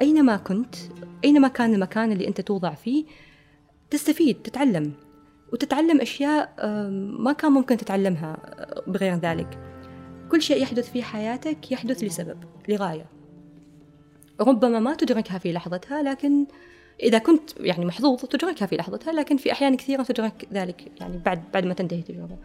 [0.00, 0.74] أينما كنت
[1.24, 3.04] أينما كان المكان اللي أنت توضع فيه
[3.90, 4.92] تستفيد تتعلم.
[5.56, 6.52] وتتعلم أشياء
[7.18, 9.58] ما كان ممكن تتعلمها أه، بغير ذلك.
[10.30, 12.38] كل شيء يحدث في حياتك يحدث لسبب
[12.68, 13.06] لغاية.
[14.40, 16.46] ربما ما تدركها في لحظتها لكن
[17.02, 21.42] إذا كنت يعني محظوظ تدركها في لحظتها لكن في أحيان كثيرة تدرك ذلك يعني بعد
[21.54, 22.36] بعد ما تنتهي التجربة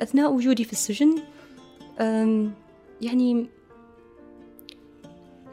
[0.00, 1.22] أثناء وجودي في السجن
[3.00, 3.46] يعني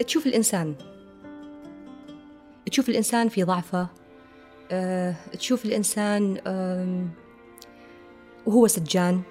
[0.05, 0.75] تشوف الإنسان.
[2.65, 3.87] تشوف الإنسان في ضعفه.
[5.33, 6.37] تشوف الإنسان
[8.45, 9.21] وهو سجان.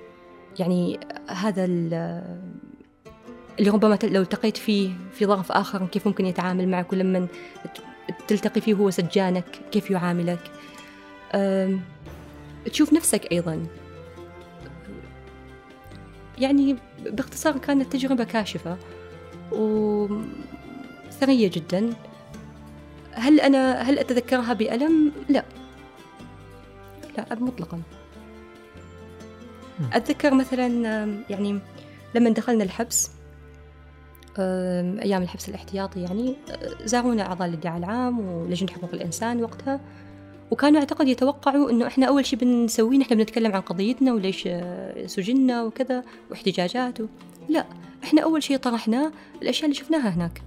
[0.59, 2.23] يعني هذا ال-
[3.59, 7.27] اللي ربما لو التقيت فيه في ظرف آخر كيف ممكن يتعامل معك؟ ولما
[8.29, 10.51] تلتقي فيه هو سجانك كيف يعاملك؟
[12.73, 13.67] تشوف نفسك أيضا.
[16.39, 18.77] يعني باختصار كانت تجربة كاشفة
[19.53, 20.21] وثرية
[21.53, 21.91] جدا.
[23.17, 25.45] هل أنا هل أتذكرها بألم؟ لا.
[27.19, 27.81] لا مطلقا.
[29.93, 30.67] أتذكر مثلا
[31.31, 31.59] يعني
[32.15, 33.11] لما دخلنا الحبس
[34.39, 39.81] أيام الحبس الاحتياطي يعني آه، زارونا أعضاء الادعاء العام ولجنة حقوق الإنسان وقتها
[40.51, 45.63] وكانوا أعتقد يتوقعوا إنه إحنا أول شيء بنسويه إحنا بنتكلم عن قضيتنا وليش آه، سجنا
[45.63, 47.07] وكذا واحتجاجات و...
[47.49, 47.67] لا
[48.05, 50.43] إحنا أول شيء طرحناه الأشياء اللي شفناها هناك.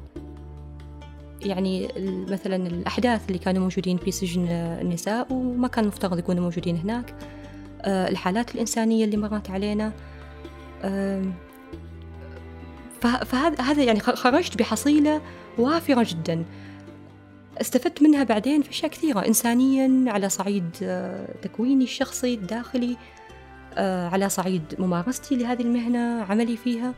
[1.41, 1.91] يعني
[2.29, 7.15] مثلا الأحداث اللي كانوا موجودين في سجن النساء وما كان مفترض يكونوا موجودين هناك.
[7.81, 9.91] آه، الحالات الإنسانية اللي مرت علينا.
[13.01, 15.21] فهذا هذا يعني خرجت بحصيلة
[15.57, 16.45] وافرة جدا.
[17.61, 19.27] استفدت منها بعدين في أشياء كثيرة.
[19.27, 22.97] إنسانيا على صعيد آه، تكويني الشخصي الداخلي
[23.73, 26.93] آه، على صعيد ممارستي لهذه المهنة عملي فيها.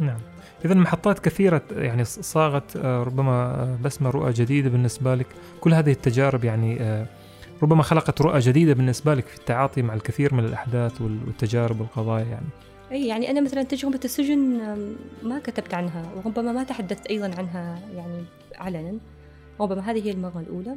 [0.00, 0.18] نعم.
[0.64, 5.26] إذا محطات كثيرة يعني صاغت آه، ربما آه، بسمة رؤى جديدة بالنسبة لك.
[5.60, 7.06] كل هذه التجارب يعني آه،
[7.62, 12.24] ربما خلقت رؤى جديدة بالنسبة لك في التعاطي مع الكثير من الأحداث وال- والتجارب والقضايا
[12.24, 12.46] يعني.
[12.92, 14.38] أي يعني أنا مثلا تجربة السجن
[15.22, 18.24] ما كتبت عنها وربما ما تحدثت أيضا عنها يعني
[18.56, 18.98] علنا
[19.60, 20.76] ربما هذه هي المرة الأولى.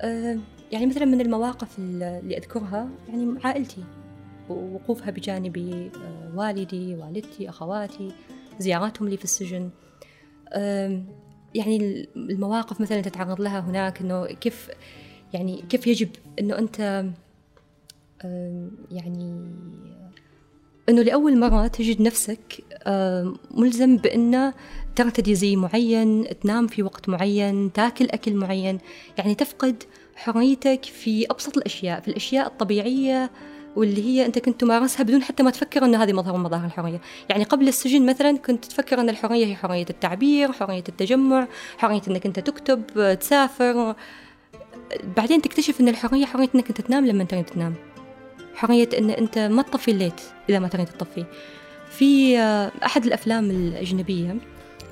[0.00, 0.38] آه،
[0.72, 3.84] يعني مثلا من المواقف اللي أذكرها يعني عائلتي
[4.48, 5.90] ووقوفها بجانبي
[6.34, 8.12] والدي والدتي أخواتي.
[8.60, 9.70] زياراتهم لي في السجن.
[11.54, 14.68] يعني المواقف مثلا تتعرض لها هناك إنه كيف
[15.32, 16.08] يعني كيف يجب
[16.40, 17.04] إنه أنت
[18.90, 19.46] يعني
[20.88, 22.64] إنه لأول مرة تجد نفسك
[23.50, 24.54] ملزم بإنه
[24.96, 28.78] ترتدي زي معين تنام في وقت معين تاكل أكل معين.
[29.18, 29.82] يعني تفقد
[30.16, 33.30] حريتك في أبسط الأشياء في الأشياء الطبيعية
[33.76, 37.00] واللي هي أنت كنت تمارسها بدون حتى ما تفكر أن هذه مظهر من مظاهر الحرية،
[37.28, 42.26] يعني قبل السجن مثلا كنت تفكر أن الحرية هي حرية التعبير، حرية التجمع، حرية أنك
[42.26, 42.82] أنت تكتب،
[43.20, 43.94] تسافر،
[45.16, 47.74] بعدين تكتشف أن الحرية حرية أنك أنت تنام لما تريد تنام.
[48.54, 51.24] حرية أن أنت ما تطفي الليت إذا ما تريد تطفيه.
[51.90, 54.36] في آه، أحد الأفلام الأجنبية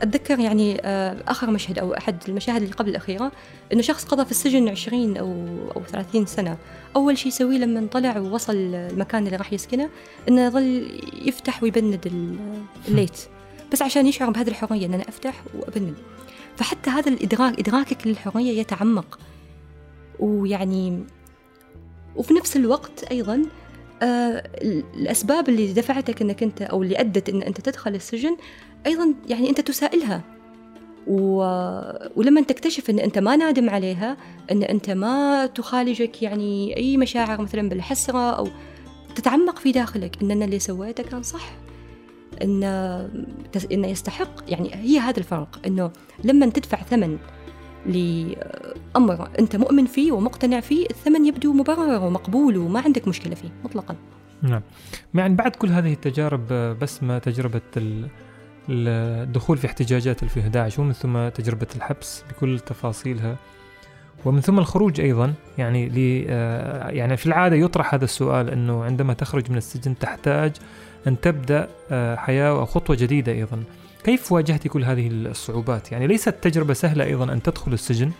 [0.02, 3.32] أتذكر يعني آه، آخر مشهد أو أحد المشاهد اللي قبل الأخيرة
[3.72, 6.56] إنه شخص قضى في السجن 20 أو أو 30 سنة.
[6.96, 9.88] أول شيء يسويه لما طلع ووصل المكان اللي راح يسكنه
[10.28, 12.36] إنه يظل يفتح ويبند ال-
[12.88, 13.18] الليت.
[13.72, 15.94] بس عشان يشعر بهذه الحرية إن أنا أفتح وأبند.
[16.56, 19.18] فحتى هذا الإدراك إدراكك للحرية يتعمق.
[20.20, 21.04] ويعني
[22.16, 23.42] وفي نفس الوقت أيضا
[24.02, 24.50] آه
[24.96, 28.36] الأسباب اللي دفعتك إنك أنت أو اللي أدت إن أنت تدخل السجن
[28.86, 30.22] أيضا يعني أنت تسائلها.
[31.06, 31.36] و...
[32.16, 34.16] ولما تكتشف إن أنت ما نادم عليها
[34.50, 38.48] إن أنت ما تخالجك يعني أي مشاعر مثلا بالحسرة أو
[39.14, 41.50] تتعمق في داخلك إن أنا اللي سويته كان صح
[42.42, 42.64] إن
[43.72, 44.30] انه يستحق.
[44.48, 45.90] يعني هي هذا الفرق إنه
[46.24, 47.18] لما تدفع ثمن
[47.86, 53.96] لأمر أنت مؤمن فيه ومقتنع فيه الثمن يبدو مبرر ومقبول وما عندك مشكلة فيه مطلقا.
[54.42, 54.62] نعم.
[55.14, 56.48] يعني بعد كل هذه التجارب
[56.82, 58.08] بسمة تجربة ال-
[58.68, 63.36] الدخول في احتجاجات 2011 ومن ثم تجربة الحبس بكل تفاصيلها؟
[64.24, 65.34] ومن ثم الخروج أيضا.
[65.58, 70.52] يعني ل آه، يعني في العادة يطرح هذا السؤال إنه عندما تخرج من السجن تحتاج
[71.06, 73.62] أن تبدأ آه، حياة أو خطوه جديدة أيضا.
[74.04, 78.10] كيف واجهت كل هذه الصعوبات؟ يعني ليست تجربة سهلة أيضا أن تدخل السجن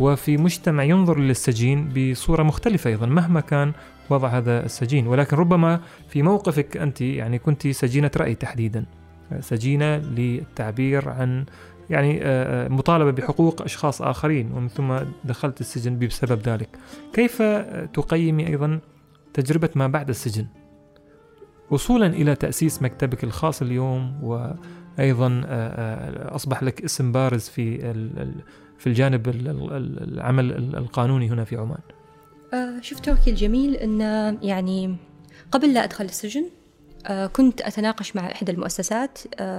[0.00, 3.72] وفي مجتمع ينظر للسجين بصورة مختلفة أيضا مهما كان
[4.10, 5.06] وضع هذا السجين.
[5.06, 8.84] ولكن ربما في موقفك أنت يعني كنت سجينة رأي تحديدا.
[9.40, 11.44] سجينة للتعبير عن
[11.90, 16.78] يعني آه، آه، مطالبة بحقوق أشخاص آخرين ومن ثم دخلت السجن بسبب ذلك.
[17.12, 17.42] كيف
[17.92, 18.80] تقيمي أيضا
[19.34, 20.46] تجربة ما بعد السجن؟
[21.70, 27.78] وصولا إلى تأسيس مكتبك الخاص اليوم وأيضا آه، أصبح لك اسم بارز في
[28.78, 31.80] في الجانب العمل القانوني هنا في عمان.
[32.82, 34.00] شفت توكي الجميل أن
[34.42, 34.96] يعني
[35.52, 36.44] قبل لا أدخل السجن
[37.32, 39.18] كنت أتناقش مع إحدى المؤسسات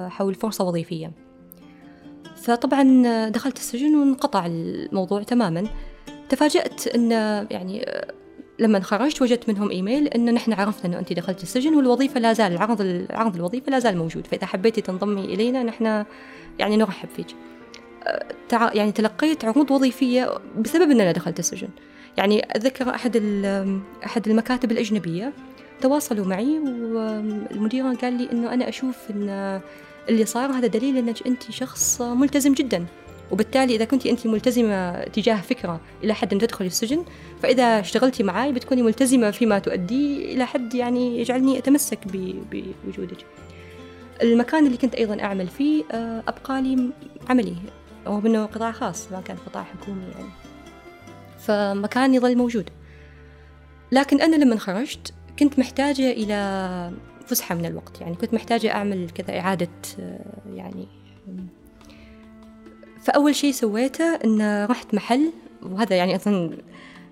[0.09, 1.11] حول فرصة وظيفية.
[2.35, 5.67] فطبعا دخلت السجن وانقطع الموضوع تماما.
[6.29, 7.11] تفاجأت أن
[7.51, 7.85] يعني
[8.59, 12.57] لما خرجت وجدت منهم إيميل إن نحن عرفنا إنه انت دخلت السجن والوظيفة لا زال
[12.57, 14.27] عرض عرض الوظيفة لا زال موجود.
[14.27, 16.05] فإذا حبيتي تنضمي إلينا نحن
[16.59, 17.27] يعني نرحب فيك.
[18.51, 21.69] يعني تلقيت عروض وظيفية بسبب إن أنا دخلت السجن.
[22.17, 23.17] يعني أتذكر أحد
[24.05, 25.33] أحد المكاتب الأجنبية
[25.81, 29.61] تواصلوا معي والمدير قال لي إنه أنا أشوف إن
[30.09, 32.85] اللي صار هذا دليل إنك أنت شخص ملتزم جدا.
[33.31, 37.05] وبالتالي إذا كنت أنت ملتزمة تجاه فكرة إلى حد أن تدخلي السجن
[37.43, 41.99] فإذا اشتغلتي معي بتكوني ملتزمة فيما تؤديه إلى حد يعني يجعلني أتمسك
[42.51, 43.25] بوجودك.
[44.21, 46.89] المكان اللي كنت أيضا أعمل فيه آه، أبقى لي
[47.29, 47.55] عملي.
[48.07, 50.29] رغم انه قطاع خاص ما كان قطاع حكومي يعني.
[51.39, 52.69] فمكاني ظل موجود.
[53.91, 56.91] لكن أنا لما خرجت كنت محتاجة إلى
[57.25, 58.01] فسحة من الوقت.
[58.01, 60.19] يعني كنت محتاجة أعمل كذا إعادة آه،
[60.53, 60.87] يعني
[63.01, 65.31] فأول شيء سويته إن رحت محل
[65.63, 66.57] وهذا يعني أظن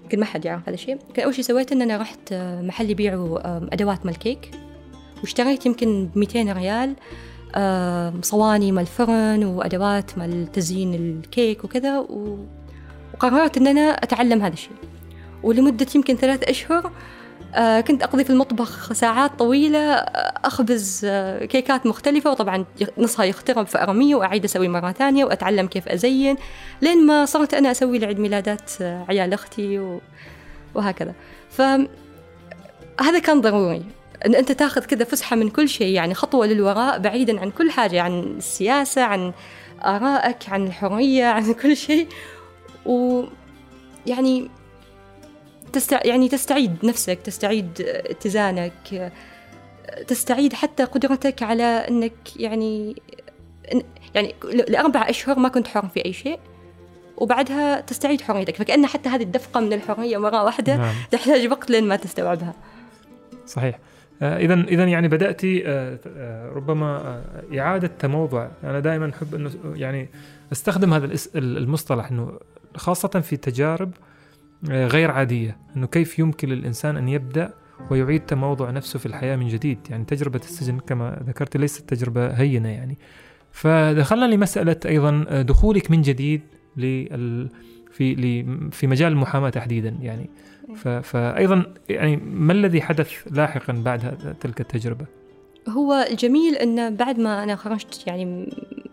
[0.03, 0.97] يمكن ما حد يعرف هذا الشيء.
[1.13, 3.39] كان أول شيء سويته إن أنا رحت آه، محل يبيعوا
[3.73, 4.51] أدوات مال كيك.
[5.21, 6.95] واشتريت يمكن ب 200 ريال
[8.23, 11.99] صواني مال فرن وأدوات مال تزيين الكيك وكذا.
[13.13, 14.75] وقررت إن أنا أتعلم هذا الشيء.
[15.43, 16.91] ولمدة يمكن ثلاث أشهر
[17.57, 22.65] كنت أقضي في المطبخ ساعات طويلة آه، أخبز آه، كيكات مختلفة وطبعا
[22.97, 26.35] نصها يخترب فأرميه وأعيد أسوي مرة ثانية وأتعلم كيف أزين
[26.81, 29.99] لين ما صرت أنا أسوي لعيد ميلادات عيال أختي
[30.75, 31.13] وهكذا.
[31.49, 33.83] فهذا كان ضروري
[34.25, 38.01] إن أنت تاخذ كذا فسحة من كل شيء يعني خطوة للوراء بعيدا عن كل حاجة
[38.01, 39.33] عن السياسة عن
[39.85, 42.07] آرائك عن الحرية عن كل شيء.
[42.85, 44.49] ويعني
[45.73, 45.99] تستع...
[46.05, 49.12] يعني تستعيد نفسك تستعيد اتزانك
[50.08, 52.95] تستعيد حتى قدرتك على إنك يعني
[54.15, 56.39] يعني لأربع أشهر ما كنت حر في أي شيء
[57.17, 58.55] وبعدها تستعيد حريتك.
[58.55, 60.95] فكأن حتى هذه الدفقة من الحرية مرة واحدة نعم.
[61.12, 62.53] تحتاج وقت لين ما تستوعبها.
[63.45, 63.79] صحيح.
[64.21, 67.21] اذا آه اذا يعني بدأت آه آه ربما
[67.58, 68.47] إعادة تموضع.
[68.63, 70.10] أنا دائما أحب انه يعني
[70.51, 72.39] أستخدم هذا المصطلح إنه
[72.75, 73.91] خاصة في تجارب
[74.67, 77.54] غير عادية أنه كيف يمكن للإنسان أن يبدأ
[77.91, 82.69] ويعيد تموضع نفسه في الحياة من جديد؟ يعني تجربة السجن كما ذكرت ليست تجربة هينة
[82.69, 82.98] يعني.
[83.52, 86.41] فدخلنا لمسألة أيضا آه، دخولك من جديد
[86.78, 87.50] لل
[87.91, 90.30] في في مجال المحاماة تحديدا يعني.
[91.04, 95.18] فأيضا يعني ما الذي حدث لاحقا بعد تلك التجربة؟
[95.69, 98.25] هو الجميل أن بعد ما أنا خرجت يعني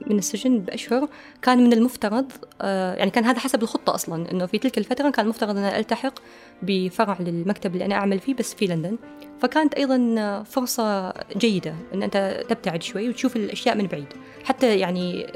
[0.06, 1.08] من السجن بأشهر
[1.42, 5.24] كان من المفترض آه، يعني كان هذا حسب الخطة أصلا أنه في تلك الفترة كان
[5.24, 6.14] المفترض أن ألتحق
[6.62, 8.96] بفرع للمكتب اللي أنا أعمل فيه بس في لندن.
[9.40, 14.08] فكانت أيضا فرصة جيدة أن أنت تبتعد شوي وتشوف الأشياء من بعيد
[14.44, 15.26] حتى يعني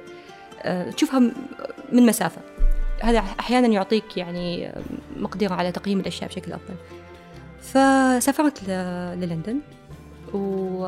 [0.62, 1.18] آه، تشوفها
[1.92, 2.40] من مسافة.
[3.02, 4.72] هذا أحيانا يعطيك يعني
[5.16, 6.74] مقدرة على تقييم الأشياء بشكل أفضل.
[7.60, 8.68] فسافرت
[9.20, 9.60] للندن.
[10.34, 10.86] و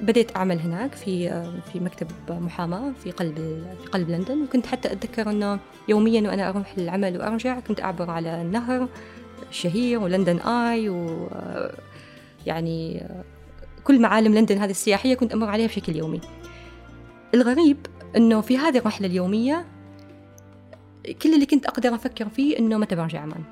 [0.00, 1.28] بديت أعمل هناك في
[1.72, 3.36] في مكتب محاماة في قلب
[3.82, 4.42] في قلب لندن.
[4.42, 8.88] وكنت حتى أتذكر إنه يوميا وأنا أروح للعمل وأرجع كنت أعبر على النهر
[9.50, 11.28] الشهير ولندن آي و
[12.46, 13.06] يعني
[13.84, 16.20] كل معالم لندن هذه السياحية كنت أمر عليها بشكل يومي.
[17.34, 19.66] الغريب إنه في هذه الرحلة اليومية
[21.22, 23.42] كل اللي كنت أقدر أفكر فيه إنه متى برجع عمان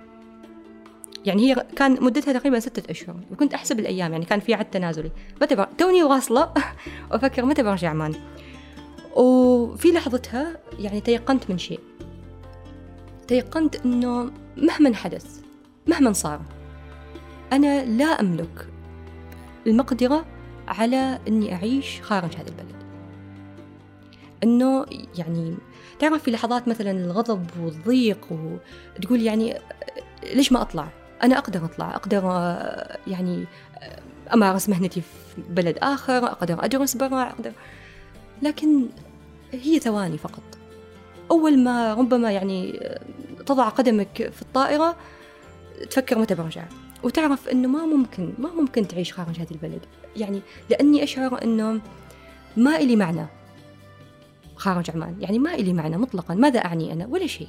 [1.25, 5.11] يعني هي كان مدتها تقريبا ستة أشهر وكنت أحسب الأيام يعني كان في عد تنازلي.
[5.43, 5.69] متى بر...
[5.79, 6.53] توني واصلة.
[7.11, 8.15] وأفكر متى برجع عمان
[9.17, 11.81] وفي لحظتها يعني تيقنت من شيء.
[13.29, 15.41] تيقنت أنه مهما حدث
[15.87, 16.41] مهما صار
[17.53, 18.69] أنا لا أملك
[19.67, 20.25] المقدرة
[20.69, 22.81] على أني أعيش خارج هذا البلد.
[24.45, 24.87] إنه
[25.19, 25.55] يعني
[25.99, 29.55] تعرف في لحظات مثلا الغضب والضيق وتقول يعني
[30.35, 30.89] ليش ما أطلع؟
[31.23, 33.45] أنا أقدر أطلع، أقدر آه، يعني
[33.79, 34.01] آه،
[34.35, 37.53] أمارس مهنتي في بلد آخر، أقدر أدرس برا، أقدر.
[38.43, 38.87] لكن
[39.53, 40.43] هي ثواني فقط.
[41.31, 43.01] أول ما ربما يعني آه،
[43.47, 44.97] تضع قدمك في الطائرة
[45.91, 46.65] تفكر متى برجع.
[47.03, 49.81] وتعرف إنه ما ممكن ما ممكن تعيش خارج هذه البلد.
[50.17, 50.41] يعني
[50.71, 51.81] لأني أشعر إنه
[52.57, 53.27] ما إلي معنى
[54.57, 55.17] خارج عمان.
[55.21, 56.35] يعني ما إلي معنى مطلقا.
[56.35, 57.49] ماذا أعني أنا؟ ولا شيء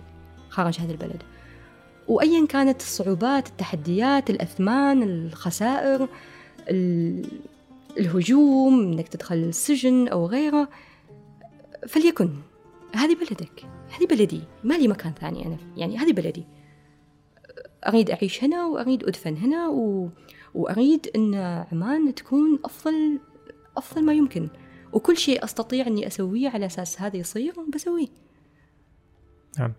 [0.49, 1.23] خارج هذا البلد.
[2.07, 6.07] وأيا كانت الصعوبات التحديات الأثمان الخسائر
[7.97, 10.69] الهجوم إنك تدخل السجن أو غيره.
[11.87, 12.29] فليكن
[12.95, 16.45] هذه بلدك هذه بلدي ما لي مكان ثاني أنا يعني هذه بلدي.
[17.87, 20.09] أريد أعيش هنا وأريد أدفن هنا و...
[20.53, 21.35] وأريد إن
[21.71, 23.19] عمان تكون أفضل
[23.77, 24.49] أفضل ما يمكن.
[24.93, 28.07] وكل شيء أستطيع إني أسويه على أساس هذا يصير بسويه.
[29.59, 29.73] نعم.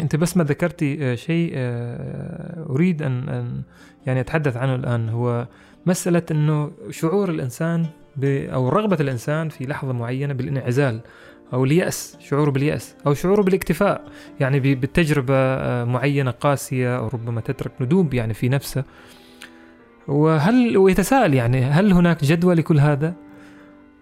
[0.00, 3.62] أنت بس ما ذكرتي آه، شيء آه، أريد أن أن
[4.06, 5.08] يعني أتحدث عنه الآن.
[5.08, 5.46] هو
[5.86, 7.86] مسألة إنه شعور الإنسان
[8.24, 11.00] أو رغبة الإنسان في لحظة معينة بالانعزال
[11.52, 14.04] أو اليأس شعوره باليأس أو شعوره بالاكتفاء.
[14.40, 18.84] يعني بالتجربه آه، معينة قاسية أو ربما تترك ندوب يعني في نفسه.
[20.08, 23.14] وهل ويتساءل يعني هل هناك جدوى لكل هذا؟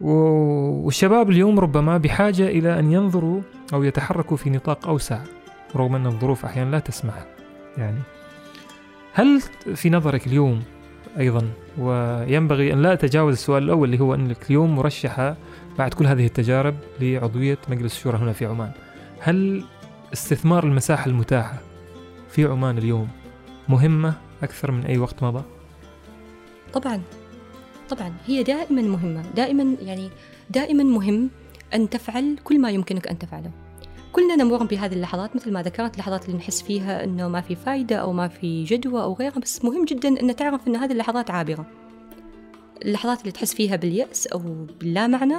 [0.01, 3.41] والشباب اليوم ربما بحاجة إلى أن ينظروا
[3.73, 5.21] أو يتحركوا في نطاق أوسع.
[5.77, 7.27] رغم أن الظروف أحيانا لا تسمح.
[7.79, 7.99] يعني
[9.13, 9.41] هل
[9.75, 10.63] في نظرك اليوم
[11.19, 15.37] أيضا وينبغي أن لا أتجاوز السؤال الأول اللي هو أنك اليوم مرشحة
[15.79, 18.73] بعد كل هذه التجارب لعضوية مجلس الشورى هنا في عمان.
[19.21, 19.65] هل
[20.13, 21.59] استثمار المساحة المتاحة
[22.31, 23.09] في عمان اليوم
[23.69, 25.43] مهمة أكثر من أي وقت مضى؟
[26.73, 27.03] طبعا.
[27.91, 28.13] طبعا.
[28.27, 29.23] هي دائما مهمة.
[29.37, 30.11] دائما يعني
[30.51, 31.31] دائما مهم
[31.75, 33.51] أن تفعل كل ما يمكنك أن تفعله.
[34.13, 37.97] كلنا نمر بهذه اللحظات مثل ما ذكرت اللحظات اللي نحس فيها أنه ما في فايدة
[37.97, 41.67] أو ما في جدوى أو غيرها بس مهم جدا أن تعرف أن هذه اللحظات عابرة.
[42.85, 45.37] اللحظات اللي تحس فيها باليأس أو باللا معنى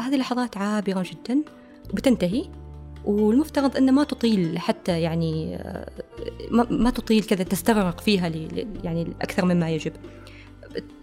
[0.00, 1.42] هذه اللحظات عابرة جدا
[1.90, 2.44] وبتنتهي.
[3.04, 5.90] والمفترض أن ما تطيل حتى يعني آه،
[6.70, 8.32] ما تطيل كذا تستغرق فيها
[8.84, 9.92] يعني أكثر مما يجب.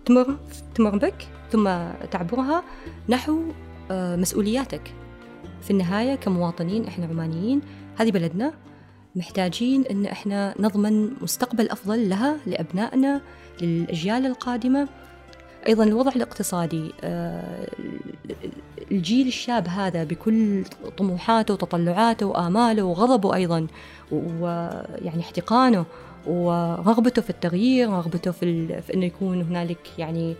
[0.06, 0.38] تمر
[0.76, 1.70] تمر بك ثم
[2.12, 2.64] تعبرها
[3.10, 3.40] نحو
[3.92, 5.05] آه، مسؤولياتك.
[5.66, 7.62] في النهاية كمواطنين إحنا عمانيين
[7.98, 8.54] هذه بلدنا
[9.16, 13.22] محتاجين إن إحنا نضمن مستقبل أفضل لها لأبنائنا
[13.62, 14.88] للأجيال القادمة.
[15.68, 17.68] أيضا الوضع الاقتصادي آه،
[18.92, 20.64] الجيل الشاب هذا بكل
[20.98, 23.68] طموحاته وتطلعاته وآماله وغضبه أيضا
[24.12, 25.86] ويعني احتقانه
[26.28, 30.36] ورغبته في التغيير رغبته في, في أنه يكون هنالك يعني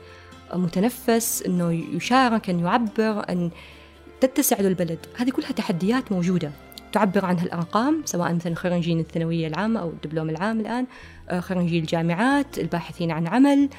[0.54, 3.52] متنفس أنه يشارك أن يعبر أن
[4.26, 6.52] تتسع له البلد هذه كلها تحديات موجودة
[6.96, 10.86] تعبر عنها الأرقام سواء مثلا خريجين الثانوية العامة أو الدبلوم العام الآن
[11.30, 13.70] آه، خريجي الجامعات الباحثين عن عمل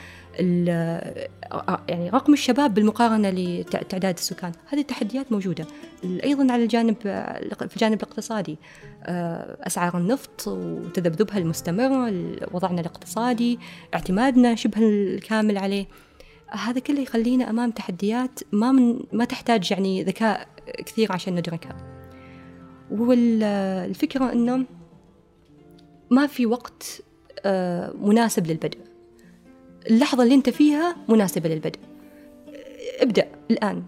[0.41, 4.53] آه، آه، يعني رقم الشباب بالمقارنة لتعداد السكان.
[4.69, 5.67] هذه التحديات موجودة.
[6.05, 6.97] أيضا على الجانب
[7.69, 8.59] في الجانب الاقتصادي
[9.67, 12.13] أسعار النفط وتذبذبها المستمر
[12.53, 13.59] وضعنا الاقتصادي
[13.95, 15.87] اعتمادنا شبه الكامل عليه.
[16.51, 20.49] هذا كله يخلينا أمام تحديات ما من ما تحتاج يعني ذكاء
[20.87, 21.77] كثير عشان ندركها.
[22.91, 24.65] والفكرة أنه
[26.11, 27.03] ما في وقت
[28.01, 28.79] مناسب للبدء.
[29.91, 31.81] اللحظة اللي أنت فيها مناسبة للبدء.
[33.01, 33.83] ابدأ الآن.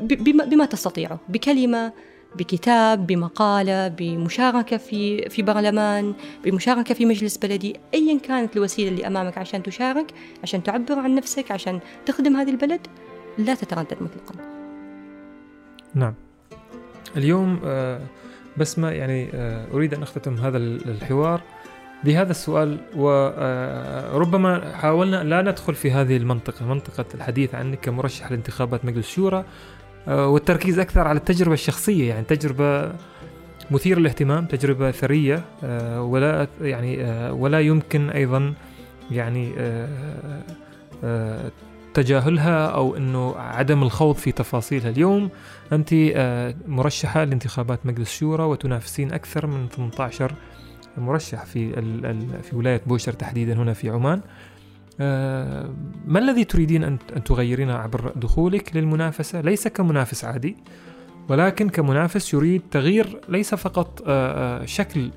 [0.00, 1.20] بما, بما تستطيعه.
[1.28, 1.92] بكلمة
[2.38, 6.14] بكتاب بمقالة بمشاركة في في برلمان
[6.44, 10.06] بمشاركة في مجلس بلدي أيا كانت الوسيلة اللي أمامك عشان تشارك
[10.42, 12.80] عشان تعبر عن نفسك عشان تخدم هذه البلد
[13.38, 14.34] لا تتردد مطلقا.
[15.94, 16.14] نعم.
[17.16, 18.00] اليوم آه،
[18.56, 21.40] بس ما يعني آه، أريد أن أختتم هذا الحوار
[22.04, 28.84] بهذا السؤال وربما آه، حاولنا لا ندخل في هذه المنطقة منطقة الحديث عنك كمرشح لانتخابات
[28.84, 29.44] مجلس الشورى
[30.08, 32.92] والتركيز أكثر على التجربة الشخصية يعني تجربة
[33.70, 38.54] مثيرة للاهتمام تجربة ثرية آه، ولا يعني ولا يمكن أيضا
[39.10, 39.52] يعني
[41.94, 44.90] تجاهلها أو أنه عدم الخوض في تفاصيلها.
[44.90, 45.30] اليوم
[45.72, 45.94] أنت
[46.66, 50.32] مرشحة لانتخابات مجلس الشورى وتنافسين أكثر من 18
[50.96, 51.72] مرشح في
[52.42, 54.18] في ولاية بوشر تحديدا هنا في عمان.
[54.18, 54.22] آه،
[54.98, 60.56] ما الذي تريدين أن تغيرين عبر دخولك للمنافسة؟ ليس كمنافس عادي
[61.28, 65.10] ولكن كمنافس يريد تغيير ليس فقط آه، آه، شكل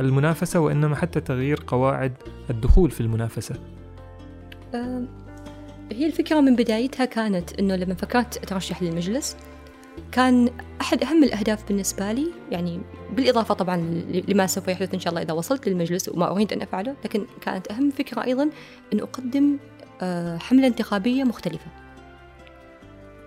[0.00, 2.12] المنافسة وإنما حتى تغيير قواعد
[2.50, 3.54] الدخول في المنافسة.
[5.92, 9.36] هي الفكرة من بدايتها كانت أنه لما فكرت أترشح للمجلس
[10.12, 12.80] كان أحد أهم الأهداف بالنسبة لي يعني
[13.12, 13.76] بالإضافة طبعا
[14.28, 17.70] لما سوف يحدث إن شاء الله إذا وصلت للمجلس وما أريد أن أفعله لكن كانت
[17.70, 18.50] أهم فكرة أيضا
[18.92, 19.58] أن أقدم
[20.02, 21.66] آه، حملة انتخابية مختلفة.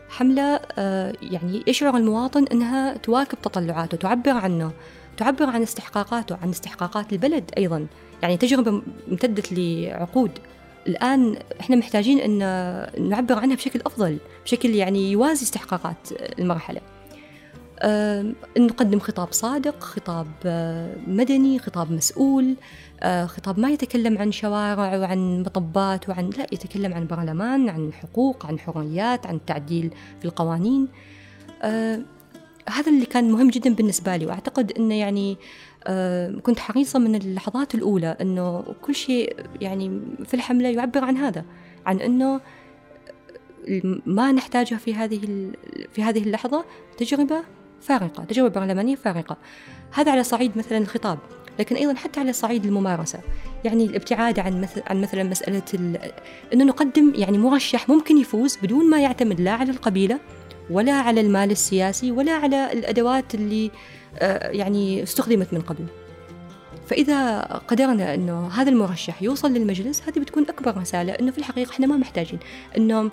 [0.09, 4.71] حملة آه، يعني يشعر المواطن أنها تواكب تطلعاته تعبر عنه
[5.17, 7.87] تعبر عن استحقاقاته عن استحقاقات البلد أيضا.
[8.21, 10.31] يعني تجربة امتدت لعقود.
[10.87, 12.39] الآن إحنا محتاجين أن
[13.09, 16.09] نعبر عنها بشكل أفضل بشكل يعني يوازي استحقاقات
[16.39, 16.81] المرحلة.
[17.79, 22.55] أه نقدم خطاب صادق خطاب آه، مدني خطاب مسؤول
[23.01, 28.45] أه خطاب ما يتكلم عن شوارع وعن مطبات وعن لا يتكلم عن برلمان عن حقوق
[28.45, 30.87] عن حريات عن تعديل في القوانين.
[31.61, 31.99] أه
[32.69, 35.37] هذا اللي كان مهم جدا بالنسبة لي وأعتقد أنه يعني آه،
[36.43, 41.45] كنت حريصة من اللحظات الأولى أنه كل شيء يعني في الحملة يعبر عن هذا
[41.85, 42.41] عن أنه
[44.05, 45.51] ما نحتاجه في هذه
[45.93, 46.65] في هذه اللحظة
[46.97, 47.43] تجربة
[47.81, 49.37] فارقة تجربة برلمانية فارقة.
[49.91, 51.19] هذا على صعيد مثلا الخطاب
[51.59, 53.19] لكن أيضا حتى على صعيد الممارسة.
[53.63, 55.61] يعني الابتعاد عن مثل عن مثلا مسألة
[56.53, 60.19] إنه نقدم يعني مرشح ممكن يفوز بدون ما يعتمد لا على القبيلة
[60.69, 63.71] ولا على المال السياسي ولا على الأدوات اللي آه،
[64.21, 65.85] يعني استخدمت من قبل.
[66.87, 71.87] فإذا قدرنا أنه هذا المرشح يوصل للمجلس هذه بتكون أكبر رسالة أنه في الحقيقة إحنا
[71.87, 72.39] ما محتاجين.
[72.77, 73.11] أنه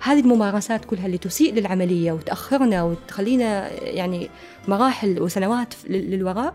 [0.00, 4.28] هذه الممارسات كلها اللي تسيء للعملية وتأخرنا وتخلينا يعني
[4.68, 6.54] مراحل وسنوات للوراء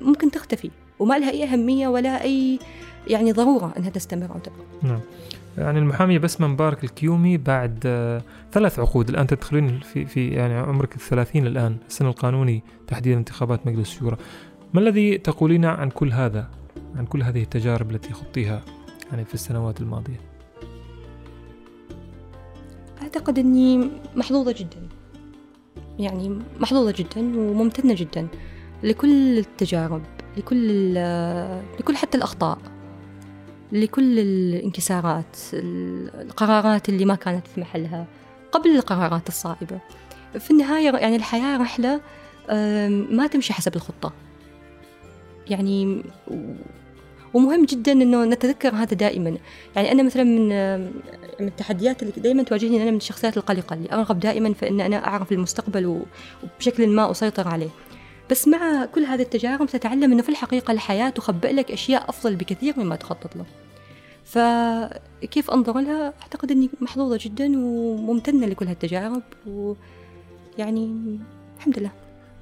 [0.00, 0.70] ممكن تختفي.
[0.98, 2.58] وما لها أي أهمية ولا أي
[3.08, 4.64] يعني ضرورة أنها تستمر أو تبقى.
[4.82, 5.00] نعم.
[5.58, 8.22] يعني المحامية بسمة مبارك الكيومي بعد آه،
[8.52, 9.08] ثلاث عقود.
[9.08, 14.16] الآن تدخلين في, في يعني عمرك الثلاثين الآن السن القانوني تحديدا انتخابات مجلس الشورى.
[14.74, 16.50] ما الذي تقولين عن كل هذا
[16.96, 18.62] عن كل هذه التجارب التي خضتيها
[19.10, 20.20] يعني في السنوات الماضية؟
[23.02, 24.88] أعتقد أني محظوظة جدا.
[25.98, 28.28] يعني محظوظة جدا وممتنة جدا
[28.82, 30.02] لكل التجارب
[30.36, 30.94] لكل
[31.80, 32.58] لكل حتى الأخطاء.
[33.72, 38.06] لكل الانكسارات القرارات اللي ما كانت في محلها
[38.52, 39.80] قبل القرارات الصائبة.
[40.38, 42.00] في النهاية يعني الحياة رحلة
[43.10, 44.12] ما تمشي حسب الخطة.
[45.48, 46.02] يعني
[47.34, 49.36] ومهم جدا إنه نتذكر هذا دائما.
[49.76, 50.48] يعني أنا مثلا من
[51.40, 55.06] من التحديات اللي دائما تواجهني أنا من الشخصيات القلقة اللي أرغب دائما في إن أنا
[55.06, 56.02] أعرف المستقبل
[56.42, 57.70] وبشكل ما أسيطر عليه.
[58.30, 62.74] بس مع كل هذه التجارب تتعلم إنه في الحقيقة الحياة تخبئ لك أشياء أفضل بكثير
[62.76, 63.44] مما تخطط له.
[64.24, 71.18] فكيف أنظر لها؟ أعتقد إني محظوظة جدا وممتنة لكل هالتجارب ويعني
[71.56, 71.90] الحمد لله.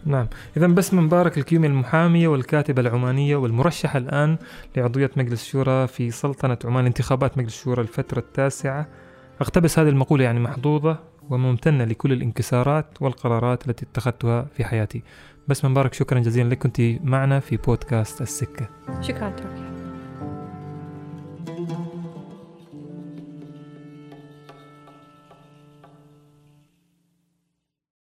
[0.07, 0.27] نعم.
[0.57, 4.37] إذا بسمة مبارك الكيومي المحامية والكاتبة العمانية والمرشحة الآن
[4.77, 8.89] لعضوية مجلس الشورى في سلطنة عمان انتخابات مجلس الشورى الفترة التاسعة.
[9.41, 10.99] أقتبس هذه المقولة يعني محظوظة
[11.31, 15.03] وممتنة لكل الانكسارات والقرارات التي اتخذتها في حياتي.
[15.49, 18.69] بس مبارك شكرا جزيلا لك كنت معنا في بودكاست السكة.
[19.01, 19.78] شكرا تركي